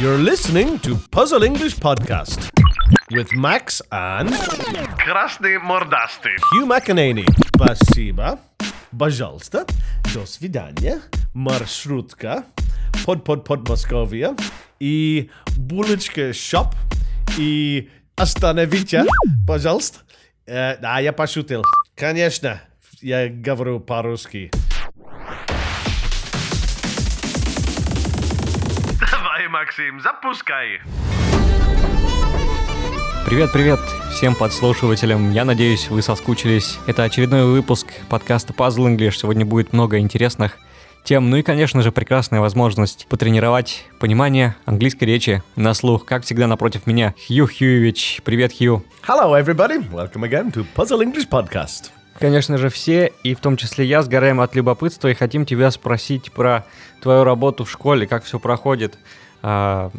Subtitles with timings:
[0.00, 2.50] You're listening to Puzzle English Podcast
[3.10, 4.30] with Max and
[5.04, 6.34] Krasny mordasty.
[6.52, 7.24] Hugh McEnany.
[7.54, 8.38] Спасибо.
[8.98, 9.66] Пожалуйста.
[10.14, 11.00] До свидания.
[11.34, 12.44] Маршрутка.
[13.04, 14.34] Под под под Московия.
[14.80, 16.74] И булочка шоп.
[17.38, 19.04] И остановите,
[19.46, 20.00] пожалуйста.
[20.46, 21.64] Э, да, я пошутил.
[21.94, 22.60] Конечно,
[23.00, 24.50] я говорю по-русски.
[29.71, 30.81] Максим, запускай.
[33.25, 33.79] Привет-привет
[34.11, 35.31] всем подслушивателям.
[35.31, 36.77] Я надеюсь, вы соскучились.
[36.87, 39.11] Это очередной выпуск подкаста Puzzle English.
[39.11, 40.57] Сегодня будет много интересных
[41.05, 41.29] тем.
[41.29, 46.03] Ну и, конечно же, прекрасная возможность потренировать понимание английской речи на слух.
[46.03, 48.19] Как всегда, напротив меня Хью Хьюевич.
[48.25, 48.83] Привет, Хью.
[49.07, 49.89] Hello, everybody.
[49.89, 51.91] Welcome again to Puzzle English Podcast.
[52.19, 56.31] Конечно же, все, и в том числе я, сгораем от любопытства и хотим тебя спросить
[56.31, 56.65] про
[57.01, 58.99] твою работу в школе, как все проходит,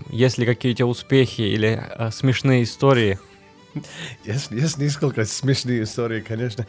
[0.09, 3.17] есть ли какие-то успехи или а, смешные истории.
[4.25, 6.65] Yes, yes, несколько смешные истории, конечно.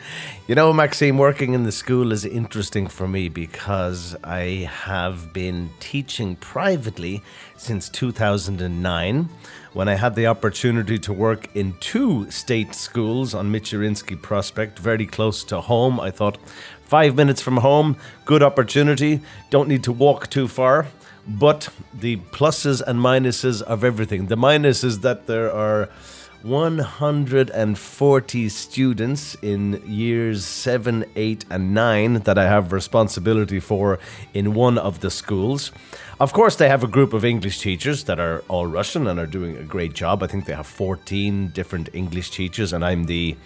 [0.47, 5.71] You know, Maxime, working in the school is interesting for me because I have been
[5.81, 7.23] teaching privately
[7.57, 9.29] since 2009
[9.73, 15.07] when I had the opportunity to work in two state schools on Michurinsky Prospect, very
[15.07, 16.01] close to home.
[16.01, 16.39] I thought,
[16.85, 19.21] five minutes from home, good opportunity,
[19.51, 20.87] don't need to walk too far.
[21.28, 24.28] But the pluses and minuses of everything.
[24.28, 25.90] The minus is that there are
[26.44, 33.98] 140 students in years 7, 8, and 9 that I have responsibility for
[34.34, 35.72] in one of the schools.
[36.20, 39.26] Of course, they have a group of English teachers that are all Russian and are
[39.26, 40.22] doing a great job.
[40.22, 43.38] I think they have 14 different English teachers, and I'm the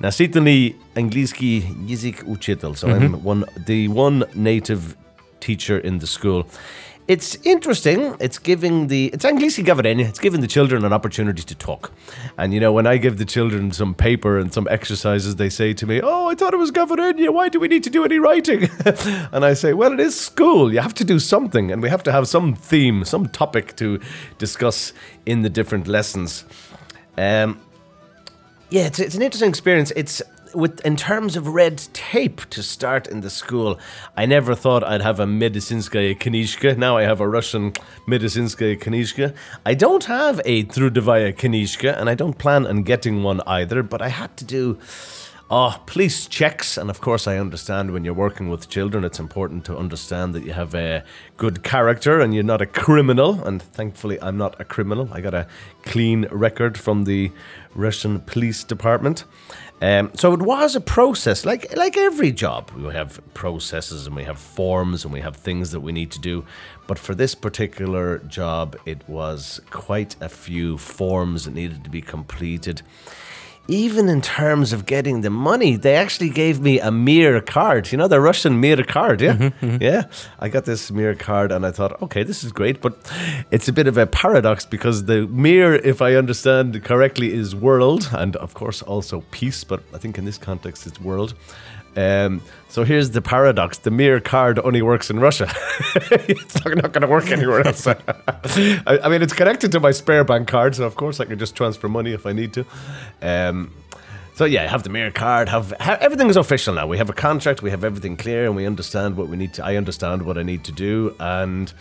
[0.00, 2.76] Nasitani Angliski Yizik Uchitel.
[2.76, 3.14] So mm-hmm.
[3.14, 4.98] I'm one, the one native
[5.40, 6.46] teacher in the school.
[7.06, 8.16] It's interesting.
[8.18, 10.08] It's giving the it's Anglisi Gavareni.
[10.08, 11.92] It's giving the children an opportunity to talk.
[12.38, 15.74] And you know, when I give the children some paper and some exercises, they say
[15.74, 17.28] to me, "Oh, I thought it was Gavareni.
[17.28, 18.70] Why do we need to do any writing?"
[19.32, 20.72] and I say, "Well, it is school.
[20.72, 24.00] You have to do something, and we have to have some theme, some topic to
[24.38, 24.94] discuss
[25.26, 26.46] in the different lessons."
[27.18, 27.60] Um,
[28.70, 29.92] yeah, it's, it's an interesting experience.
[29.94, 30.22] It's
[30.54, 33.78] with in terms of red tape to start in the school.
[34.16, 36.76] I never thought I'd have a Medicinskaya Kanishka.
[36.76, 37.72] Now I have a Russian
[38.06, 39.34] Medicinskaya Kanishka.
[39.66, 43.82] I don't have a Trudovaya Kanishka, and I don't plan on getting one either.
[43.82, 44.78] But I had to do.
[45.50, 49.66] Oh, police checks, and of course, I understand when you're working with children, it's important
[49.66, 51.04] to understand that you have a
[51.36, 53.44] good character and you're not a criminal.
[53.44, 55.10] And thankfully, I'm not a criminal.
[55.12, 55.46] I got a
[55.82, 57.30] clean record from the
[57.74, 59.24] Russian police department.
[59.80, 62.70] Um, so it was a process, like like every job.
[62.70, 66.20] We have processes and we have forms and we have things that we need to
[66.20, 66.44] do.
[66.86, 72.00] But for this particular job, it was quite a few forms that needed to be
[72.00, 72.82] completed.
[73.66, 77.90] Even in terms of getting the money, they actually gave me a Mir card.
[77.90, 79.36] You know, the Russian Mir card, yeah?
[79.36, 79.82] Mm-hmm, mm-hmm.
[79.82, 80.04] Yeah.
[80.38, 82.98] I got this Mir card and I thought, okay, this is great, but
[83.50, 88.10] it's a bit of a paradox because the Mir, if I understand correctly, is world
[88.12, 91.34] and, of course, also peace, but I think in this context it's world.
[91.96, 95.48] Um, so here's the paradox: the Mir card only works in Russia.
[96.10, 97.86] it's not, not going to work anywhere else.
[97.86, 97.98] I,
[98.86, 101.54] I mean, it's connected to my spare bank card, so of course I can just
[101.54, 102.66] transfer money if I need to.
[103.22, 103.72] Um,
[104.34, 105.48] so yeah, have the Mir card.
[105.48, 106.86] Have, have everything is official now.
[106.86, 107.62] We have a contract.
[107.62, 109.64] We have everything clear, and we understand what we need to.
[109.64, 111.72] I understand what I need to do, and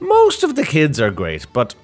[0.00, 1.74] most of the kids are great, but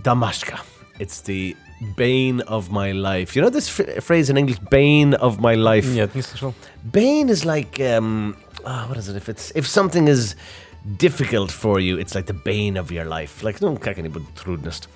[0.00, 0.60] Damashka,
[0.98, 1.56] it's the
[1.95, 3.35] bane of my life.
[3.35, 5.85] You know this ph- phrase in English, bane of my life.
[5.87, 6.53] Нет, не слышал.
[6.91, 9.15] Bane is like um, ah, what is it?
[9.15, 10.35] If it's if something is
[10.97, 13.43] difficult for you, it's like the bane of your life.
[13.43, 14.87] Like no, как нибудь трудность.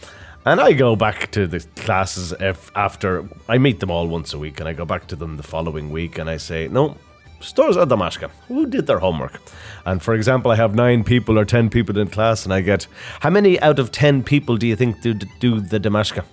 [0.45, 4.37] And I go back to the classes if after I meet them all once a
[4.37, 6.97] week, and I go back to them the following week, and I say, no,
[7.39, 8.29] stores are Damashka.
[8.49, 9.39] Who did their homework?
[9.85, 12.87] And for example, I have nine people or ten people in class, and I get
[13.21, 16.25] how many out of ten people do you think do do the Damashka?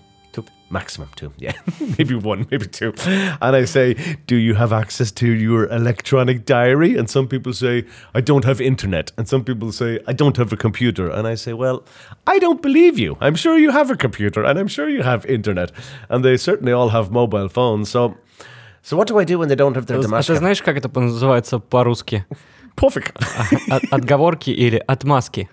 [0.64, 0.64] Two.
[0.72, 1.52] Maximum two, yeah.
[1.98, 2.92] maybe one, maybe two.
[3.40, 3.94] And I say,
[4.28, 6.96] Do you have access to your electronic diary?
[6.96, 7.84] And some people say,
[8.14, 9.10] I don't have internet.
[9.18, 11.10] And some people say, I don't have a computer.
[11.10, 11.82] And I say, Well,
[12.28, 13.16] I don't believe you.
[13.20, 15.72] I'm sure you have a computer and I'm sure you have internet.
[16.08, 17.90] And they certainly all have mobile phones.
[17.90, 18.14] So,
[18.82, 20.36] so what do I do when they don't have their А ты Damashka?
[20.36, 22.24] знаешь, как это называется по-русски?
[22.75, 23.13] Пофиг.
[23.69, 25.49] От- отговорки или отмазки.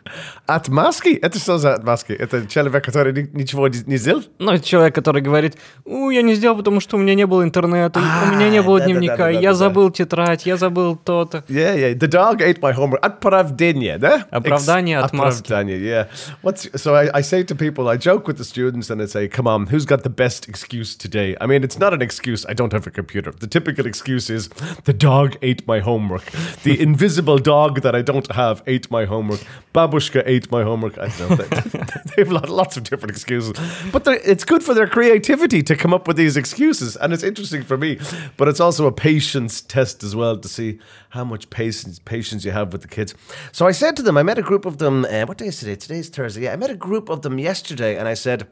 [0.46, 1.10] Отмазки?
[1.10, 2.12] Это что за отмазки?
[2.12, 4.22] Это человек, который ни- ничего не сделал?
[4.38, 8.00] Ну, человек, который говорит, ну, я не сделал, потому что у меня не было интернета,
[8.00, 11.44] у меня не было дневника, я забыл тетрадь, я забыл то-то.
[11.48, 11.94] Yeah, yeah.
[11.94, 12.98] The dog ate my homework.
[13.02, 14.26] Оправдание, да?
[14.30, 15.42] Оправдание, Ex- отмазки.
[15.46, 16.08] Оправдание, yeah.
[16.42, 19.28] What's, so I, I say to people, I joke with the students and I say,
[19.28, 21.36] come on, who's got the best excuse today?
[21.40, 23.32] I mean, it's not an excuse, I don't have a computer.
[23.32, 24.50] The typical excuse is,
[24.84, 26.24] the dog ate my homework.
[26.64, 29.40] The invisible dog that I don't have ate my homework.
[29.74, 30.98] Babushka ate my homework.
[30.98, 31.84] I don't know.
[32.16, 33.54] They, have lots of different excuses.
[33.90, 36.96] But it's good for their creativity to come up with these excuses.
[36.96, 37.98] And it's interesting for me.
[38.36, 40.78] But it's also a patience test as well to see
[41.10, 43.14] how much patience patience you have with the kids.
[43.50, 45.04] So I said to them, I met a group of them.
[45.04, 45.76] Uh, what day is today?
[45.76, 46.42] Today's Thursday.
[46.42, 48.46] Yeah, I met a group of them yesterday, and I said,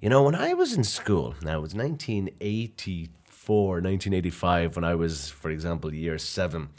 [0.00, 5.28] you know, when I was in school, now it was 1984, 1985, when I was,
[5.28, 6.70] for example, year seven.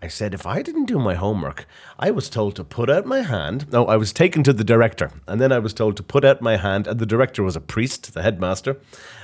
[0.00, 1.66] I said, if I didn't do my homework,
[1.98, 3.66] I was told to put out my hand.
[3.72, 6.40] No, I was taken to the director, and then I was told to put out
[6.40, 8.76] my hand, and the director was a priest, the headmaster.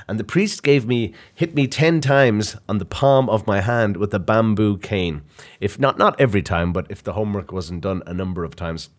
[0.09, 3.97] And the priest gave me, hit me 10 times on the palm of my hand
[3.97, 5.23] with a bamboo cane.
[5.61, 8.91] If not, not every time, but if the homework wasn't done a number of times.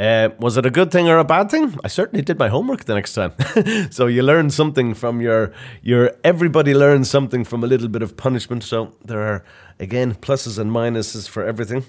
[0.00, 1.76] Uh, was it a good thing or a bad thing?
[1.84, 3.34] I certainly did my homework the next time.
[3.90, 5.52] so you learn something from your
[5.82, 6.12] your.
[6.24, 8.64] Everybody learns something from a little bit of punishment.
[8.64, 9.44] So there are
[9.78, 11.84] again pluses and minuses for everything.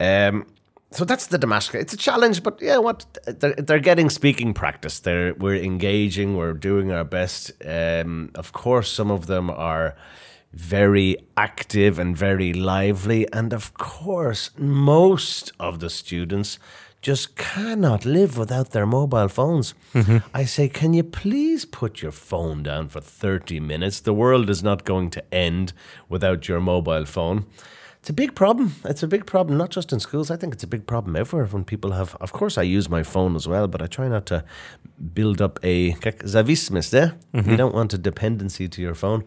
[0.00, 0.44] Um,
[0.90, 1.76] so that's the Damashka.
[1.76, 4.98] It's a challenge, but yeah, what they're, they're getting speaking practice.
[4.98, 6.36] They're we're engaging.
[6.36, 7.52] We're doing our best.
[7.64, 9.94] Um, of course, some of them are
[10.52, 16.58] very active and very lively, and of course, most of the students
[17.02, 19.74] just cannot live without their mobile phones.
[19.94, 20.18] Mm-hmm.
[20.34, 24.00] I say, can you please put your phone down for 30 minutes?
[24.00, 25.72] The world is not going to end
[26.08, 27.46] without your mobile phone.
[28.00, 28.74] It's a big problem.
[28.84, 30.30] It's a big problem, not just in schools.
[30.30, 32.16] I think it's a big problem everywhere when people have.
[32.20, 34.42] Of course, I use my phone as well, but I try not to
[35.12, 37.18] build up a zavismus there.
[37.34, 37.38] Eh?
[37.38, 37.50] Mm-hmm.
[37.50, 39.24] You don't want a dependency to your phone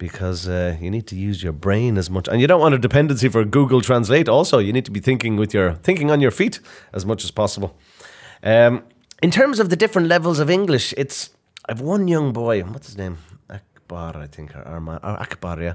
[0.00, 2.78] because uh, you need to use your brain as much, and you don't want a
[2.78, 4.28] dependency for Google Translate.
[4.28, 6.58] Also, you need to be thinking with your thinking on your feet
[6.92, 7.76] as much as possible.
[8.42, 8.82] Um,
[9.22, 11.30] in terms of the different levels of English, it's
[11.68, 12.62] I've one young boy.
[12.62, 13.18] What's his name?
[13.90, 15.74] Akbar, I think, or, Arma, or Akbar, yeah.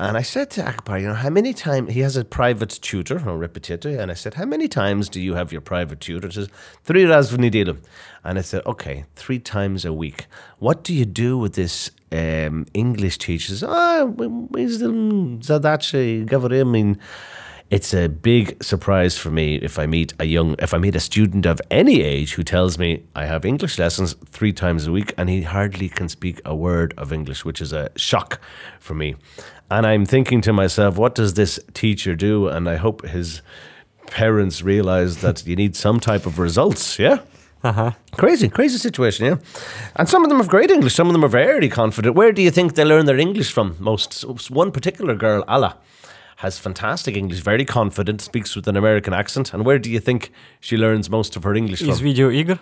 [0.00, 3.22] And I said to Akbar, you know, how many times he has a private tutor
[3.28, 6.28] or repetitor, and I said, how many times do you have your private tutor?
[6.28, 6.48] He says,
[6.82, 7.32] three raz.
[7.32, 10.26] And I said, okay, three times a week.
[10.60, 13.52] What do you do with this um, English teacher?
[13.52, 14.28] He says, ah, we,
[17.72, 21.00] it's a big surprise for me if I meet a young, if I meet a
[21.00, 25.14] student of any age who tells me I have English lessons three times a week
[25.16, 28.38] and he hardly can speak a word of English, which is a shock
[28.78, 29.16] for me.
[29.70, 32.46] And I'm thinking to myself, what does this teacher do?
[32.46, 33.40] And I hope his
[34.06, 36.98] parents realize that you need some type of results.
[36.98, 37.20] Yeah.
[37.64, 37.92] Uh-huh.
[38.18, 39.36] Crazy, crazy situation, yeah.
[39.96, 42.16] And some of them have great English, some of them are very confident.
[42.16, 44.24] Where do you think they learn their English from most?
[44.50, 45.78] One particular girl, Allah
[46.36, 49.52] has fantastic English, very confident, speaks with an American accent.
[49.52, 50.30] And where do you think
[50.60, 52.58] she learns most of her English Is video eager?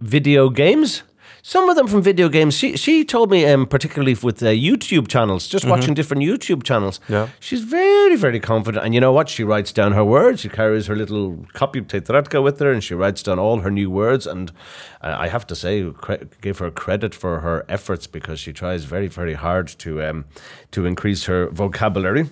[0.00, 1.02] Video games?
[1.41, 2.53] Some of them from video games.
[2.57, 6.99] She she told me, um, particularly with uh, YouTube channels, just watching different YouTube channels.
[7.09, 7.27] Yeah.
[7.39, 8.83] She's very, very confident.
[8.85, 9.29] And you know what?
[9.29, 10.41] She writes down her words.
[10.41, 13.71] She carries her little copy of Tetratka with her and she writes down all her
[13.71, 14.27] new words.
[14.27, 14.51] And
[15.01, 18.83] uh, I have to say, cre- give her credit for her efforts because she tries
[18.85, 20.25] very, very hard to, um,
[20.71, 22.25] to increase her vocabulary.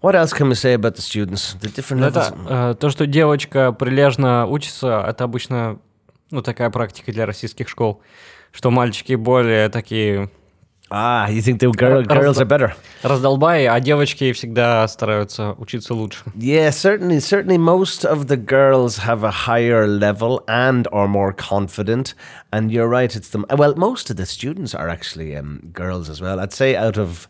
[0.00, 1.54] What else can we say about the students?
[1.60, 2.28] The different Ну, levels.
[2.28, 5.78] Это э, то, что девочка прилежно учится, это обычно
[6.31, 8.01] ну, такая практика для российских школ,
[8.51, 10.29] что мальчики более такие
[10.91, 12.73] Ah, you think the girl, girls are better?
[13.03, 16.23] раздолбаи, а девочки всегда стараются учиться лучше.
[16.33, 22.15] Yeah, certainly, certainly most of the girls have a higher level and are more confident.
[22.51, 23.45] And you're right, it's them.
[23.55, 26.39] Well, most of the students are actually um, girls as well.
[26.39, 27.27] I'd say out of,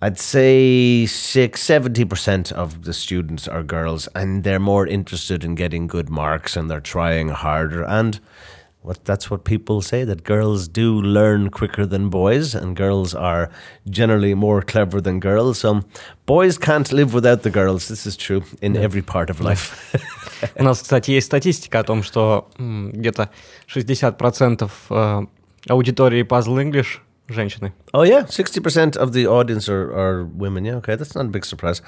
[0.00, 5.86] I'd say six, 70% of the students are girls and they're more interested in getting
[5.86, 7.82] good marks and they're trying harder.
[7.84, 8.20] And
[8.82, 13.48] what that's what people say that girls do learn quicker than boys and girls are
[13.88, 15.58] generally more clever than girls.
[15.60, 15.84] So
[16.26, 17.88] boys can't live without the girls.
[17.88, 19.72] This is true in every part of life.
[20.58, 23.30] У нас, кстати, есть статистика о том, что м, где-то
[23.66, 25.26] 60% э,
[25.70, 27.72] аудитории Puzzle English женщины.
[27.94, 30.64] oh yeah, 60% of the audience are, are women.
[30.64, 31.80] Yeah, okay, that's not a big surprise.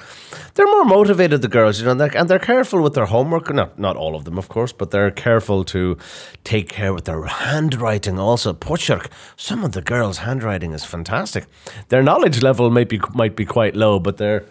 [0.54, 3.52] They're more motivated, the girls, you know, and they're, and they're careful with their homework.
[3.52, 5.98] Not, not all of them, of course, but they're careful to
[6.44, 8.54] take care with their handwriting also.
[8.54, 11.44] Pochurk, some of the girls' handwriting is fantastic.
[11.88, 14.44] Their knowledge level might be, might be quite low, but they're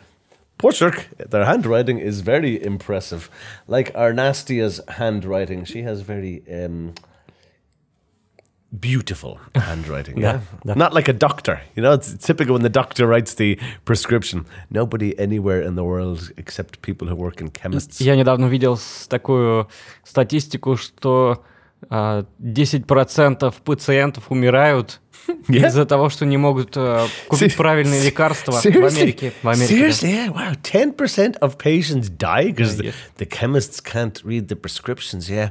[0.57, 3.29] Porshirk, their handwriting is very impressive.
[3.67, 6.93] Like our Nastia's handwriting, she has very um,
[8.71, 10.17] beautiful handwriting.
[10.17, 11.61] Yeah, yeah, that- not like a doctor.
[11.75, 14.45] You know, it's typical when the doctor writes the prescription.
[14.69, 18.01] Nobody anywhere in the world except people who work in chemists.
[18.01, 19.69] Я недавно видел с- такую
[20.03, 21.43] статистику, что
[21.89, 24.99] а, 10% пациентов умирают
[25.47, 25.67] Yeah.
[25.67, 28.87] из-за того, что не могут а, купить Se- правильные лекарства в Seriously?
[29.01, 29.33] Америке.
[29.41, 29.87] В Америке да.
[29.87, 30.31] Seriously, yeah.
[30.33, 32.93] Wow, ten percent of patients die because Yeah, the, yeah.
[33.17, 35.27] the chemists can't read the prescriptions.
[35.29, 35.49] Yeah,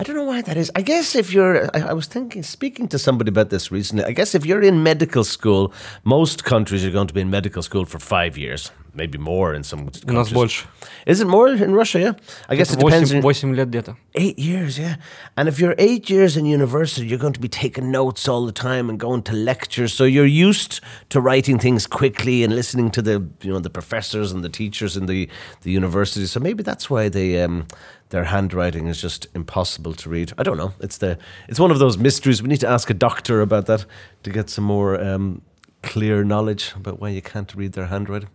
[0.00, 0.72] I don't know why that is.
[0.74, 4.02] I guess if you're, I, I was thinking, speaking to somebody about this recently.
[4.02, 7.62] I guess if you're in medical school, most countries are going to be in medical
[7.62, 9.89] school for five years, maybe more in some.
[10.07, 10.33] У нас countries.
[10.33, 10.65] больше.
[11.05, 11.99] Is it more in Russia?
[11.99, 12.13] Yeah,
[12.49, 13.11] I guess it depends.
[13.11, 13.95] 8, on- 8 лет где-то.
[14.15, 14.95] Eight years, yeah.
[15.37, 18.51] And if you're eight years in university, you're going to be taking notes all the
[18.53, 19.93] time and going to lectures.
[19.93, 20.79] So you're used
[21.09, 24.95] to writing things quickly and listening to the you know the professors and the teachers
[24.97, 25.29] in the
[25.61, 26.25] the university.
[26.25, 27.65] So maybe that's why they um
[28.09, 30.31] their handwriting is just impossible to read.
[30.37, 30.73] I don't know.
[30.79, 31.17] It's the
[31.49, 32.41] it's one of those mysteries.
[32.41, 33.85] We need to ask a doctor about that
[34.23, 35.41] to get some more um,
[35.83, 38.29] clear knowledge about why you can't read their handwriting.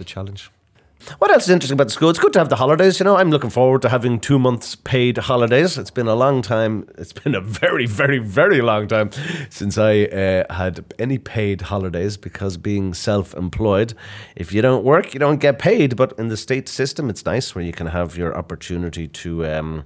[0.00, 0.50] A challenge.
[1.18, 2.10] What else is interesting about the school?
[2.10, 3.00] It's good to have the holidays.
[3.00, 5.76] You know, I'm looking forward to having two months paid holidays.
[5.76, 6.88] It's been a long time.
[6.96, 9.10] It's been a very, very, very long time
[9.50, 13.94] since I uh, had any paid holidays because being self employed,
[14.36, 15.96] if you don't work, you don't get paid.
[15.96, 19.46] But in the state system, it's nice where you can have your opportunity to.
[19.46, 19.84] Um,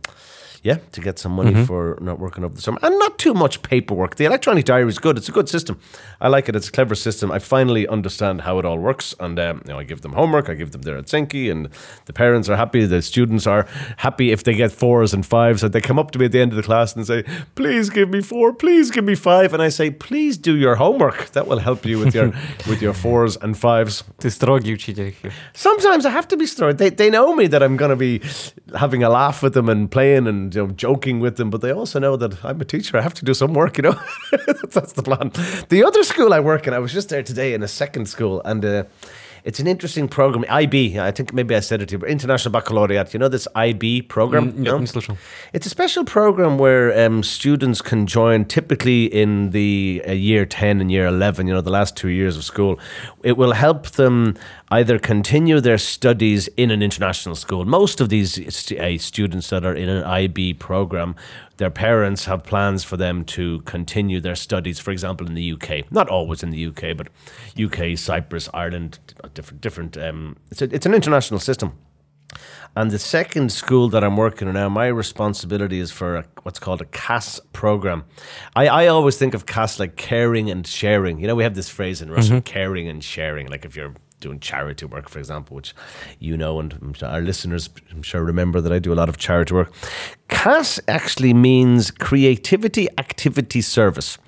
[0.62, 1.64] yeah, to get some money mm-hmm.
[1.64, 2.78] for not working over the summer.
[2.82, 4.16] And not too much paperwork.
[4.16, 5.16] The electronic diary is good.
[5.16, 5.78] It's a good system.
[6.20, 6.56] I like it.
[6.56, 7.30] It's a clever system.
[7.30, 9.14] I finally understand how it all works.
[9.20, 10.48] And um, you know, I give them homework.
[10.48, 11.50] I give them their otsenki.
[11.50, 11.68] And
[12.06, 12.84] the parents are happy.
[12.86, 13.66] The students are
[13.98, 15.62] happy if they get fours and fives.
[15.62, 17.90] And they come up to me at the end of the class and say, please
[17.90, 18.52] give me four.
[18.52, 19.52] Please give me five.
[19.52, 21.30] And I say, please do your homework.
[21.32, 22.32] That will help you with your,
[22.68, 24.02] with your fours and fives.
[24.18, 24.76] Destroy you.
[25.52, 26.78] Sometimes I have to be destroyed.
[26.78, 28.22] They, they know me that I'm going to be
[28.76, 31.72] having a laugh with them and playing and you know, joking with them, but they
[31.72, 32.96] also know that I'm a teacher.
[32.96, 34.00] I have to do some work, you know.
[34.70, 35.32] That's the plan.
[35.68, 38.42] The other school I work in, I was just there today in a second school,
[38.44, 38.84] and uh,
[39.46, 40.44] it's an interesting program.
[40.48, 43.14] IB, I think maybe I said it to you, International Baccalaureate.
[43.14, 44.52] You know this IB program?
[44.52, 45.18] Mm, yeah, you?
[45.52, 50.80] It's a special program where um, students can join typically in the uh, year 10
[50.80, 52.80] and year 11, you know, the last two years of school.
[53.22, 54.34] It will help them
[54.72, 57.64] either continue their studies in an international school.
[57.64, 61.14] Most of these uh, students that are in an IB program
[61.56, 65.90] their parents have plans for them to continue their studies, for example, in the UK.
[65.90, 67.08] Not always in the UK, but
[67.58, 68.98] UK, Cyprus, Ireland,
[69.34, 69.96] different, different.
[69.96, 71.78] Um, it's, a, it's an international system.
[72.75, 76.58] And the second school that I'm working in now, my responsibility is for a, what's
[76.58, 78.04] called a CAS program.
[78.54, 81.18] I, I always think of CAS like caring and sharing.
[81.18, 83.46] You know, we have this phrase in Russian, caring and sharing.
[83.46, 85.75] Like if you're doing charity work, for example, which
[86.18, 89.54] you know, and our listeners, I'm sure, remember that I do a lot of charity
[89.54, 89.73] work.
[90.28, 94.18] CAS actually means creativity activity service.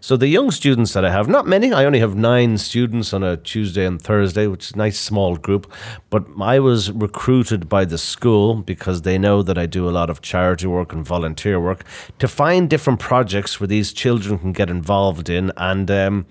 [0.00, 3.22] So the young students that I have, not many, I only have nine students on
[3.22, 5.70] a Tuesday and Thursday, which is a nice small group.
[6.08, 10.08] But I was recruited by the school because they know that I do a lot
[10.08, 11.84] of charity work and volunteer work
[12.18, 15.90] to find different projects where these children can get involved in and.
[15.90, 16.26] Um,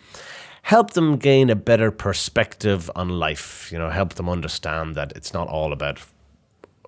[0.61, 3.69] help them gain a better perspective on life.
[3.71, 5.99] You know, help them understand that it's not all about.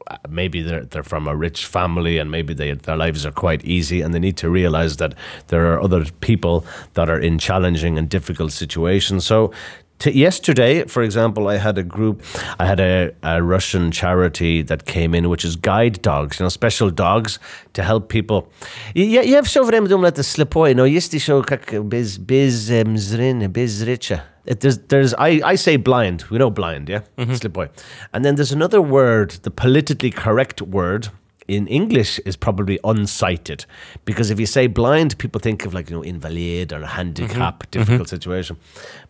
[0.08, 3.64] uh, Maybe they're they're from a rich family and maybe they, their lives are quite
[3.66, 5.14] easy and they need to realize that
[5.48, 9.26] there are other people that are in challenging and difficult situations.
[9.26, 9.52] So
[9.99, 12.23] T- yesterday, for example, I had a group,
[12.61, 16.51] I had a, a Russian charity that came in, which is guide dogs, you know,
[16.51, 17.41] special dogs
[17.73, 18.49] to help people.
[18.95, 23.49] Я, я все время думал, это слепой, но есть еще как без, без эм, зрения,
[23.49, 24.23] без зреча.
[24.47, 26.25] It, there's, there's, I, I say blind.
[26.31, 27.01] We know blind, yeah?
[27.19, 27.69] Slipboy.
[28.13, 31.09] And then there's another word, the politically correct word
[31.48, 33.66] in English is probably unsighted.
[34.06, 38.10] Because if you say blind, people think of like, you know, invalid or handicap, difficult
[38.10, 38.58] situation.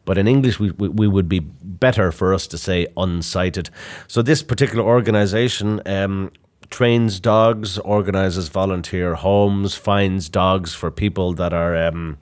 [0.06, 3.70] But in English, we, we, we would be better for us to say unsighted.
[4.08, 6.32] So this particular organization um,
[6.70, 11.75] trains dogs, organizes volunteer homes, finds dogs for people that are.
[11.88, 12.18] Um,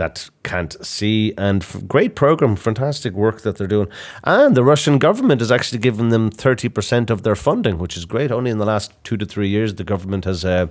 [0.00, 1.34] that can't see.
[1.36, 3.88] And f- great program fantastic work that they're doing.
[4.24, 8.32] And the russian government has actually given them 30% of their funding which is great.
[8.32, 10.68] Only in the last two to three years the government has uh,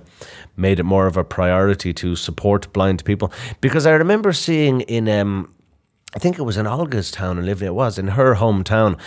[0.56, 3.32] made it more of a priority to support blind people.
[3.60, 5.54] Because i remember seeing in um,
[6.16, 8.98] I think it was in Olga's town in Livia, it was in her hometown.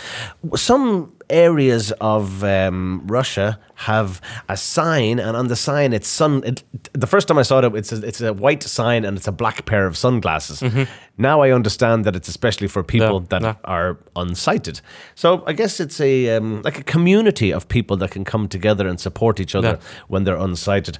[0.56, 6.42] Some areas of um, Russia have a sign, and on the sign it's sun.
[6.44, 6.62] It,
[6.92, 9.32] the first time I saw it, it's a, it's a white sign and it's a
[9.32, 10.62] black pair of sunglasses.
[11.18, 13.54] Now I understand that it's especially for people Yeah, that yeah.
[13.64, 14.80] are unsighted.
[15.14, 18.88] So I guess it's a um, like a community of people that can come together
[18.88, 19.88] and support each other Yeah.
[20.08, 20.98] when they're unsighted.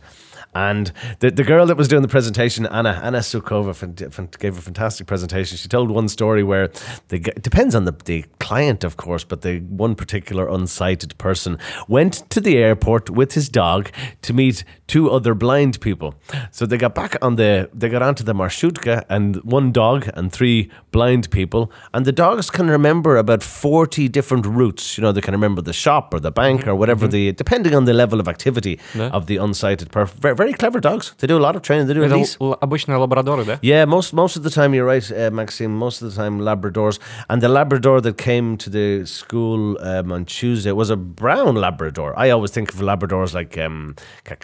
[0.55, 5.07] And the, the girl that was doing the presentation, Anna Anna Sukova, gave a fantastic
[5.07, 5.57] presentation.
[5.57, 6.69] She told one story where
[7.09, 11.59] the it depends on the, the client, of course, but the one particular unsighted person
[11.89, 13.91] went to the airport with his dog
[14.23, 16.15] to meet two other blind people.
[16.51, 20.33] So they got back on the they got onto the marshutka and one dog and
[20.33, 24.97] three blind people, and the dogs can remember about forty different routes.
[24.97, 26.71] You know, they can remember the shop or the bank mm-hmm.
[26.71, 27.13] or whatever mm-hmm.
[27.13, 29.09] the depending on the level of activity Yeah.
[29.09, 31.15] of the unsighted person very clever dogs.
[31.19, 31.87] They do a lot of training.
[31.87, 33.59] They do these обычные лабрадоры, да?
[33.63, 35.73] Yeah, most most of the time you're right, uh, Maxime.
[35.77, 36.99] Most of the time Labradors,
[37.31, 42.13] and the Labrador that came to the school um, on Tuesday was a brown Labrador.
[42.17, 43.97] I always think of Labradors like um,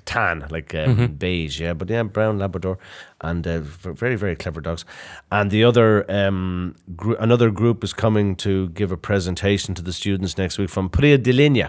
[0.04, 1.06] tan, like um, mm-hmm.
[1.14, 2.78] beige, yeah, but yeah, brown Labrador,
[3.20, 4.84] and uh, very very clever dogs.
[5.30, 9.92] And the other um, gr- another group is coming to give a presentation to the
[9.92, 11.68] students next week from Preodolenie.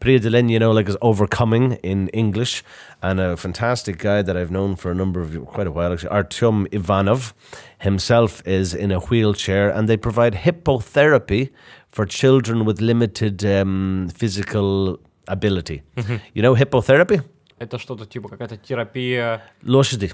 [0.00, 2.62] Preodolenie, you know, like is overcoming in English,
[3.02, 6.10] and a fantastic guy that I've known for a number of quite a while actually,
[6.10, 7.34] Artyom Ivanov,
[7.80, 11.50] himself is in a wheelchair, and they provide hippotherapy
[11.88, 15.82] for children with limited um, physical ability.
[15.96, 16.16] Mm-hmm.
[16.34, 17.22] You know hippotherapy?
[17.58, 19.42] Это что-то типа какая-то терапия...
[19.64, 20.12] Лошади.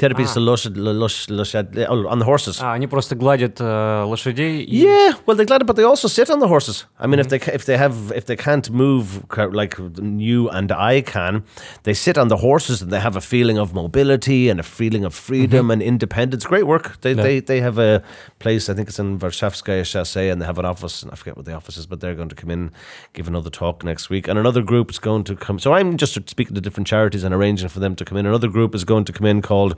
[0.00, 0.40] Therapies ah.
[0.40, 2.58] лошадь, лош, лошадь, э, on the horses.
[2.62, 4.62] А, они просто гладят э, лошадей.
[4.62, 4.86] И...
[4.86, 6.86] Yeah, well, they glad but they also sit on the horses.
[6.98, 7.34] I mean, mm-hmm.
[7.34, 11.44] if they if they have if they can't move like you and I can,
[11.82, 15.04] they sit on the horses and they have a feeling of mobility and a feeling
[15.04, 15.70] of freedom mm-hmm.
[15.72, 16.46] and independence.
[16.46, 16.98] Great work.
[17.02, 17.22] They, yeah.
[17.22, 18.02] they they have a
[18.38, 18.70] place.
[18.70, 21.02] I think it's in Varshavskaya Shosse, and they have an office.
[21.02, 22.70] And I forget what the office is, but they're going to come in,
[23.12, 25.58] give another talk next week, and another group is going to come.
[25.58, 28.24] So I'm just speaking to different charities and arranging for them to come in.
[28.24, 29.76] Another group is going to come in called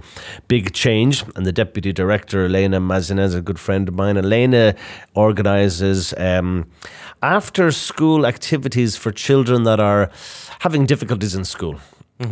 [0.48, 4.16] Big Change, and the deputy director Elena Mazinez, a good friend of mine.
[4.16, 4.74] Elena
[5.14, 6.66] organizes um,
[7.22, 10.10] after school activities for children that are
[10.60, 11.78] having difficulties in school.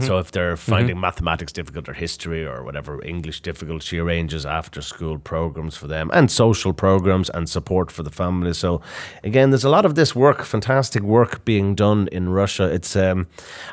[0.00, 4.82] So if they're finding mathematics difficult or history or whatever English difficult, she arranges after
[4.82, 8.58] school programs for them and social programs and support for the families.
[8.58, 8.80] So
[9.24, 12.64] again, there's a lot of this work, fantastic work being done in Russia.
[12.64, 13.26] It's um,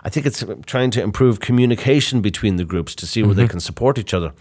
[0.03, 3.59] I think it's trying to improve communication between the groups to see where they can
[3.59, 4.33] support each other.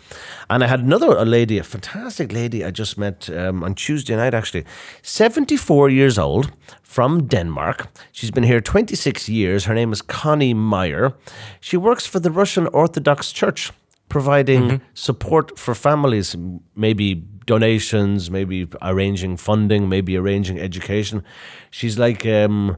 [0.49, 4.17] And I had another a lady, a fantastic lady I just met um, on Tuesday
[4.17, 4.65] night actually,
[5.02, 6.52] 74 years old
[6.86, 7.86] from Denmark.
[8.12, 9.64] She's been here 26 years.
[9.66, 11.12] Her name is Connie Meyer.
[11.60, 13.72] She works for the Russian Orthodox Church,
[14.08, 16.36] providing support for families,
[16.76, 17.14] maybe
[17.46, 21.22] donations, maybe arranging funding, maybe arranging education.
[21.70, 22.76] She's like um,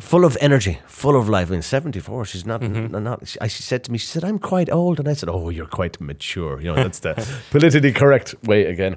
[0.00, 1.48] full of energy, full of life.
[1.48, 4.38] I mean, 74, she's not, not she, I- she said to me, she said, I'm
[4.38, 4.98] quite old.
[5.00, 6.60] And I said, oh, you're quite mature.
[6.60, 7.14] You know, that's the
[7.50, 8.96] politically correct way again.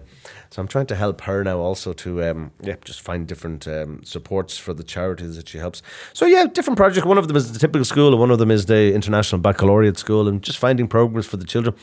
[0.51, 4.03] So I'm trying to help her now also to, um, yeah, just find different um,
[4.05, 5.83] supports for the charities that she helps.
[6.13, 7.07] So yeah, different projects.
[7.07, 9.99] One of them is the typical school, and one of them is the International Baccalaureate
[9.99, 11.75] School, and just finding programs for the children.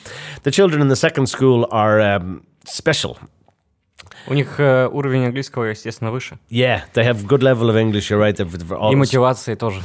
[0.44, 3.18] The children in the second school are um, special.
[4.28, 6.38] У них э, уровень английского, естественно, выше.
[6.50, 8.10] Yeah, they have good level of English.
[8.10, 8.36] You're right.
[8.36, 9.82] They've, they've И all, мотивации тоже.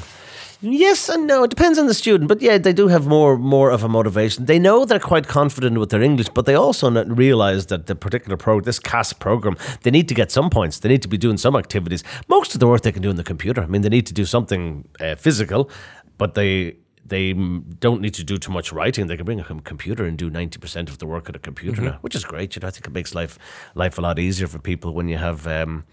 [0.61, 1.43] Yes and no.
[1.43, 4.45] It depends on the student, but yeah, they do have more more of a motivation.
[4.45, 8.35] They know they're quite confident with their English, but they also realize that the particular
[8.35, 10.79] pro this CAS program they need to get some points.
[10.79, 12.03] They need to be doing some activities.
[12.27, 13.61] Most of the work they can do on the computer.
[13.63, 15.69] I mean, they need to do something uh, physical,
[16.17, 16.75] but they.
[17.05, 19.07] They don't need to do too much writing.
[19.07, 21.81] They can bring a computer and do ninety percent of the work at a computer
[21.81, 22.55] now, which is great.
[22.55, 23.39] You know, I think it makes life
[23.73, 25.85] life a lot easier for people when you have um,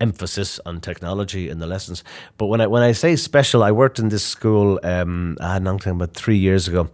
[0.00, 2.02] emphasis on technology in the lessons.
[2.38, 5.62] But when I when I say special, I worked in this school um, I had
[5.62, 6.90] a long time about three years ago,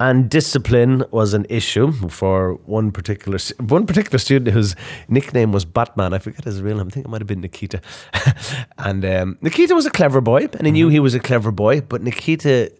[0.00, 4.74] and discipline was an issue for one particular one particular student whose
[5.08, 6.12] nickname was Batman.
[6.12, 6.88] I forget his real name.
[6.88, 7.80] I think it might have been Nikita.
[8.78, 11.80] and um, Nikita was a clever boy, and he knew he was a clever boy.
[11.80, 12.72] But Nikita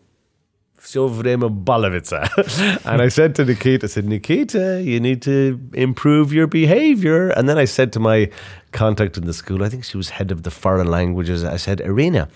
[0.82, 2.30] все время баловится.
[2.86, 7.30] and I said to Nikita, I said, Nikita, you need to improve your behavior.
[7.30, 8.30] And then I said to my
[8.72, 11.82] contact in the school, I think she was head of the foreign languages, I said,
[11.82, 12.30] Irina,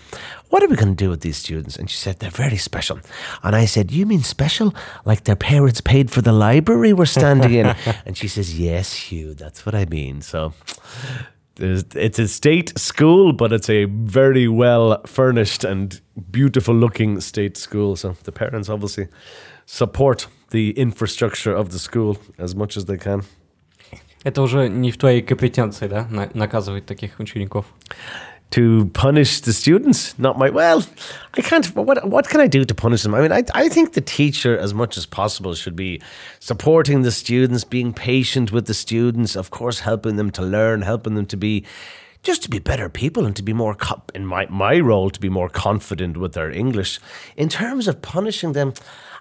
[0.50, 1.78] what are we going to do with these students?
[1.78, 3.00] And she said, they're very special.
[3.44, 4.74] And I said, you mean special?
[5.06, 7.76] Like their parents paid for the library we're standing in?
[8.06, 10.22] and she says, yes, Hugh, that's what I mean.
[10.22, 10.54] So...
[11.56, 16.00] There's, it's a state school, but it's a very well furnished and
[16.32, 17.96] beautiful looking state school.
[17.96, 19.10] So the parents obviously
[19.66, 23.24] support the infrastructure of the school as much as they can.
[24.24, 27.66] Это уже не в твоей компетенции, да, на- наказывать таких учеников?
[28.51, 30.19] To punish the students.
[30.19, 30.85] Not my well,
[31.35, 31.67] I can't.
[31.75, 33.15] What what can I do to punish them?
[33.15, 36.01] I mean, I I think the teacher, as much as possible, should be
[36.41, 41.15] supporting the students, being patient with the students, of course, helping them to learn, helping
[41.15, 41.65] them to be.
[42.23, 43.77] Just to be better people and to be more,
[44.13, 46.99] in my, my role, to be more confident with their English.
[47.37, 48.73] In terms of punishing them,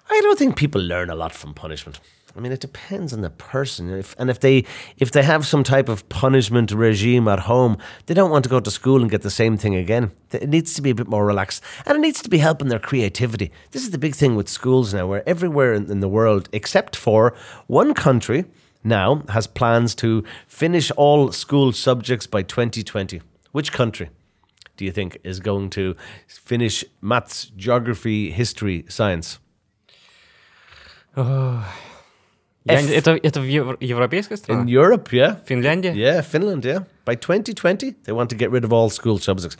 [0.09, 1.99] I don't think people learn a lot from punishment.
[2.35, 3.89] I mean, it depends on the person.
[3.89, 4.65] If, and if they
[4.97, 8.59] if they have some type of punishment regime at home, they don't want to go
[8.59, 10.11] to school and get the same thing again.
[10.31, 12.79] It needs to be a bit more relaxed, and it needs to be helping their
[12.79, 13.51] creativity.
[13.71, 16.95] This is the big thing with schools now, where everywhere in, in the world, except
[16.95, 17.33] for
[17.67, 18.43] one country,
[18.83, 23.21] now has plans to finish all school subjects by 2020.
[23.53, 24.09] Which country?
[24.75, 25.95] Do you think is going to
[26.27, 29.39] finish maths, geography, history, science?
[31.15, 31.65] Oh.
[32.66, 32.90] Я- F.
[32.90, 34.70] это, это в евро- европейской In стране?
[34.72, 35.38] Europe, yeah.
[35.46, 35.94] Финляндия?
[35.94, 36.84] Yeah, Finland, yeah.
[37.06, 39.56] By 2020, they want to get rid of all school subjects.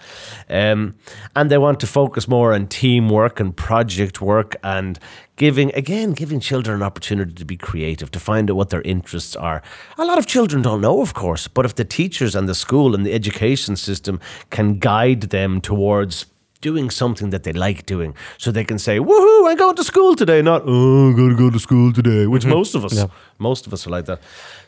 [0.50, 0.94] Um,
[1.34, 4.98] and they want to focus more on teamwork and project work and
[5.36, 9.34] giving, again, giving children an opportunity to be creative, to find out what their interests
[9.34, 9.62] are.
[9.96, 12.94] A lot of children don't know, of course, but if the teachers and the school
[12.94, 16.26] and the education system can guide them towards
[16.69, 20.11] doing something that they like doing so they can say woohoo i go to school
[20.23, 23.09] today not oh i'm gonna go to school today which most of us Yeah.
[23.49, 24.19] most of us are like that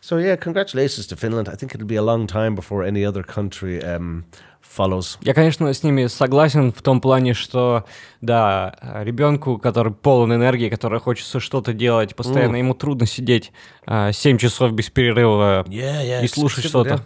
[0.07, 3.23] so yeah congratulations to finland i think it'll be a long time before any other
[3.37, 4.23] country um,
[4.61, 7.85] follows Я, конечно, с ними согласен в том плане, что,
[8.21, 13.51] да, ребенку, который полон энергии, который хочется что-то делать, постоянно ему трудно сидеть
[13.87, 17.01] 7 часов без перерыва yeah yeah и слушать что-то.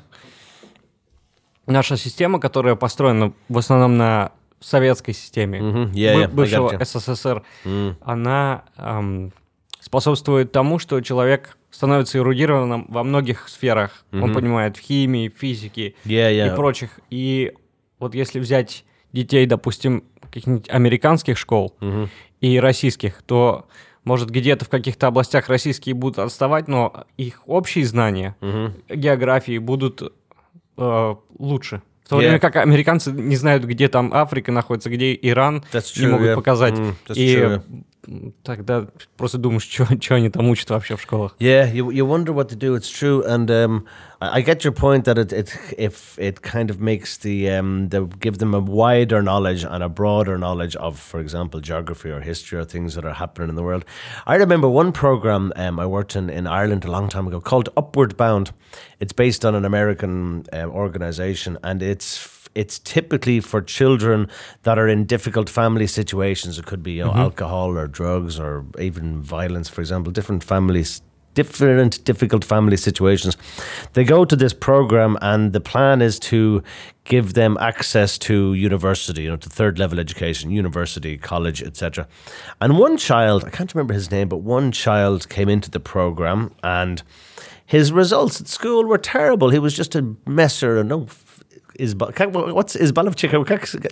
[1.67, 6.83] Наша система, которая построена в основном на советской системе, Мгм, yeah, yeah, бывшего.
[6.83, 7.43] СССР,
[8.01, 9.31] она ам,
[9.79, 14.05] способствует тому, что человек становится эрудированным во многих сферах.
[14.11, 16.53] Он понимает в химии, физике Yeah, yeah.
[16.53, 16.99] и прочих.
[17.09, 17.53] И
[17.99, 21.75] вот если взять детей, допустим, каких-нибудь американских школ
[22.39, 23.67] и российских, то
[24.03, 28.35] может где-то в каких-то областях российские будут отставать, но их общие знания
[28.89, 30.13] географии будут
[30.77, 31.81] э, лучше.
[32.11, 32.23] В то Yeah.
[32.25, 36.27] время как американцы не знают, где там Африка находится, где Иран, That's не true, могут
[36.27, 36.35] yeah.
[36.35, 36.73] показать.
[36.73, 37.85] Mm, И true, м,
[38.42, 41.34] тогда просто думаешь, что они там учат вообще в школах.
[41.38, 42.74] Yeah, you you wonder what to do.
[42.74, 43.84] It's true, and um,
[44.20, 47.88] I I get your point that it, it if it kind of makes the um,
[47.88, 52.20] the give them a wider knowledge and a broader knowledge of, for example, geography or
[52.20, 53.84] history or things that are happening in the world.
[54.26, 57.68] I remember one program um, I worked in in Ireland a long time ago called
[57.76, 58.52] Upward Bound.
[59.00, 64.29] It's based on an American um, organization, and it's it's typically for children
[64.63, 66.59] that are in difficult family situations.
[66.59, 67.19] It could be you know, mm-hmm.
[67.19, 71.01] alcohol or drugs or even violence, for example, different families.
[71.33, 73.37] Different difficult family situations.
[73.93, 76.61] They go to this program, and the plan is to
[77.05, 82.05] give them access to university, you know, to third level education, university, college, etc.
[82.59, 86.53] And one child, I can't remember his name, but one child came into the program,
[86.63, 87.01] and
[87.65, 89.51] his results at school were terrible.
[89.51, 90.79] He was just a messer.
[90.79, 91.07] And no,
[91.81, 93.31] is what's Izbalovchik?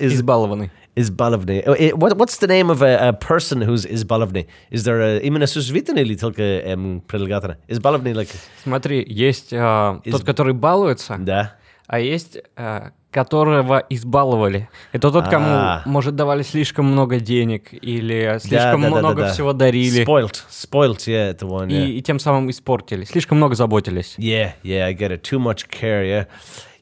[0.01, 0.69] Is Избалованный.
[0.95, 1.63] Izbalovny?
[1.67, 4.47] Oh, eh, What, what's the name of a, a person who's Izbalovny?
[4.71, 7.57] Is there a именно существительное или только эм, прилагательное?
[7.67, 8.29] Izbalovny, like
[8.63, 11.55] Смотри, есть а, Из- тот, который балуется, да.
[11.87, 14.69] а есть а, которого избаловали.
[14.91, 15.81] Это тот, кому, А.
[15.85, 19.31] может, давали слишком много денег или слишком да, да, много да.
[19.31, 20.05] всего дарили.
[20.05, 21.69] Spoilt, spoilt, yeah, the one.
[21.69, 21.85] Yeah.
[21.87, 23.05] И, и тем самым испортили.
[23.05, 24.15] Слишком много заботились.
[24.17, 25.23] Yeah, yeah, I get it.
[25.23, 26.27] Too much care, yeah.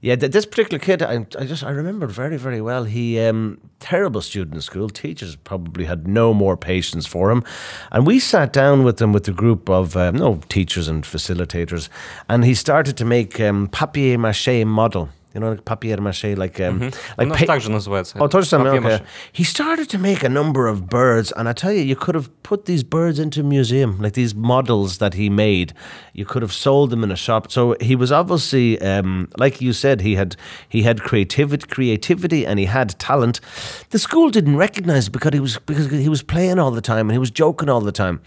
[0.07, 2.85] Yeah, th- this particular kid, I, I just I remember very, very well.
[2.85, 4.87] He um, terrible student in school.
[4.87, 7.43] Teachers probably had no more patience for him,
[7.91, 11.89] and we sat down with him with a group of um, no teachers and facilitators,
[12.29, 16.60] and he started to make um, papier mâché model You know, like papier mâché, like
[16.60, 18.18] um, У like нас pa- так же называется.
[18.20, 18.64] Oh, touch them.
[18.64, 18.96] Папье-маше.
[18.96, 19.04] Okay.
[19.32, 22.28] He started to make a number of birds, and I tell you, you could have
[22.42, 25.72] put these birds into a museum, like these models that he made.
[26.12, 27.50] You could have sold them in a shop.
[27.50, 30.36] So he was obviously, um, like you said, he had
[30.68, 33.40] he had creativity, creativity, and he had talent.
[33.88, 37.08] The school didn't recognize it because he was because he was playing all the time
[37.08, 38.20] and he was joking all the time.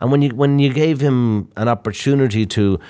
[0.00, 2.80] And when you when you gave him an opportunity to